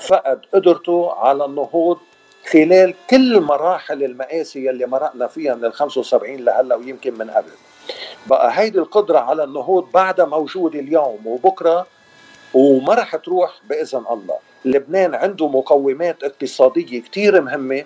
فقد 0.00 0.40
قدرته 0.54 1.12
على 1.12 1.44
النهوض 1.44 1.98
خلال 2.50 2.94
كل 3.10 3.40
مراحل 3.40 4.04
المآسي 4.04 4.70
اللي 4.70 4.86
مرقنا 4.86 5.26
فيها 5.26 5.54
من 5.54 5.64
ال 5.64 5.72
75 5.72 6.36
لهلا 6.36 6.74
ويمكن 6.74 7.18
من 7.18 7.30
قبل. 7.30 7.50
بقى 8.26 8.58
هيدي 8.60 8.78
القدرة 8.78 9.18
على 9.18 9.44
النهوض 9.44 9.92
بعدها 9.94 10.26
موجودة 10.26 10.80
اليوم 10.80 11.26
وبكرة 11.26 11.86
وما 12.54 12.94
رح 12.94 13.16
تروح 13.16 13.60
بإذن 13.68 14.04
الله. 14.10 14.36
لبنان 14.64 15.14
عنده 15.14 15.48
مقومات 15.48 16.24
اقتصادية 16.24 17.00
كتير 17.02 17.40
مهمة 17.40 17.84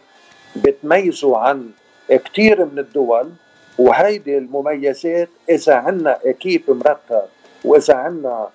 بتميزه 0.57 1.39
عن 1.39 1.71
كتير 2.11 2.65
من 2.65 2.79
الدول 2.79 3.31
وهيدي 3.79 4.39
المميزات 4.39 5.29
إذا 5.51 5.75
عنا 5.75 6.19
أكيب 6.25 6.63
مرتب 6.69 7.23
وإذا 7.65 7.95
عنا 7.95 8.49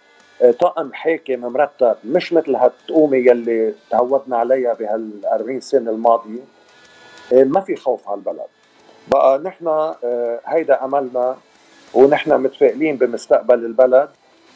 طقم 0.59 0.93
حاكم 0.93 1.39
مرتب 1.39 1.95
مش 2.05 2.33
مثل 2.33 2.55
هالتقومة 2.55 3.17
يلي 3.17 3.73
تعودنا 3.91 4.37
عليها 4.37 4.73
بهال 4.73 5.25
40 5.25 5.61
سنة 5.61 5.91
الماضية. 5.91 6.41
ما 7.31 7.61
في 7.61 7.75
خوف 7.75 8.09
على 8.09 8.17
البلد. 8.17 8.45
بقى 9.07 9.39
نحن 9.39 9.67
آه، 9.67 10.39
هيدا 10.45 10.85
املنا 10.85 11.37
ونحن 11.93 12.33
متفائلين 12.41 12.95
بمستقبل 12.97 13.65
البلد 13.65 14.09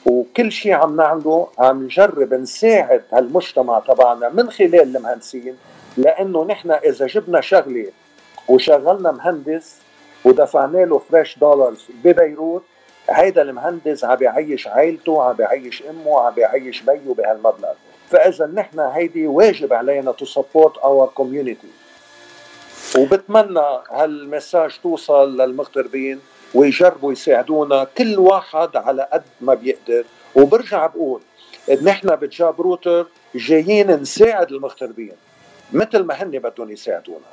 وكل 0.05 0.51
شيء 0.51 0.73
عم 0.73 0.95
نعمله 0.95 1.47
عم 1.59 1.83
نجرب 1.83 2.33
نساعد 2.33 3.03
هالمجتمع 3.13 3.79
تبعنا 3.79 4.29
من 4.29 4.49
خلال 4.49 4.97
المهندسين 4.97 5.57
لأنه 5.97 6.45
نحن 6.45 6.71
إذا 6.71 7.07
جبنا 7.07 7.41
شغلة 7.41 7.85
وشغلنا 8.47 9.11
مهندس 9.11 9.75
ودفعنا 10.25 10.77
له 10.77 10.97
fresh 10.99 11.39
dollars 11.39 11.85
ببيروت 12.03 12.63
هيدا 13.09 13.41
المهندس 13.41 14.05
عم 14.05 14.15
بيعيش 14.15 14.67
عائلته 14.67 15.23
عم 15.23 15.33
بيعيش 15.33 15.83
أمه 15.89 16.19
عم 16.19 16.33
بيعيش 16.33 16.81
بيه 16.81 17.13
بهالمبلغ. 17.13 17.73
فإذا 18.09 18.45
نحن 18.45 18.79
هيدي 18.79 19.27
واجب 19.27 19.73
علينا 19.73 20.11
to 20.11 20.25
support 20.25 20.77
our 20.77 21.07
community 21.07 21.67
وبتمنى 22.97 23.79
هال 23.91 24.11
message 24.11 24.79
توصل 24.83 25.41
للمغتربين. 25.41 26.19
ويجربوا 26.57 27.11
يساعدونا 27.11 27.87
كل 27.97 28.19
واحد 28.19 28.75
على 28.75 29.07
قد 29.13 29.23
ما 29.41 29.53
بيقدر. 29.53 30.03
وبرجع 30.35 30.85
بقول 30.87 31.21
نحن 31.83 32.15
ب 32.15 32.27
Job 32.27 32.61
Router 32.61 33.05
جايين 33.35 33.91
نساعد 33.91 34.51
المغتربين 34.51 35.17
مثل 35.73 36.01
ما 36.03 36.13
هن 36.13 36.31
بدهم 36.31 36.71
يساعدونا. 36.71 37.31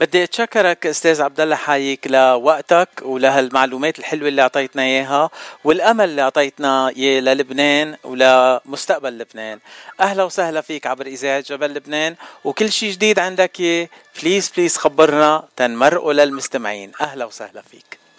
بدي 0.00 0.24
أتشكرك 0.24 0.86
أستاذ 0.86 1.22
عبد 1.22 1.40
الله 1.40 1.56
حايك 1.56 2.06
لوقتك 2.06 2.88
ولهالمعلومات 3.02 3.98
الحلوة 3.98 4.28
اللي 4.28 4.42
أعطيتنا 4.42 4.82
إياها 4.82 5.30
والأمل 5.64 6.04
اللي 6.04 6.22
أعطيتنا 6.22 6.88
إياه 6.88 7.20
للبنان 7.20 7.96
ولمستقبل 8.04 9.18
لبنان. 9.18 9.58
أهلا 10.00 10.22
وسهلا 10.24 10.60
فيك 10.60 10.86
عبر 10.86 11.06
إذاعة 11.06 11.40
جبل 11.40 11.74
لبنان 11.74 12.14
وكل 12.44 12.72
شيء 12.72 12.92
جديد 12.92 13.18
عندك 13.18 13.88
please 14.22 14.52
please 14.56 14.76
خبرنا 14.76 15.44
تنمرقوا 15.56 16.12
للمستمعين. 16.12 16.92
أهلا 17.00 17.24
وسهلا 17.24 17.62
فيك. 17.70 17.91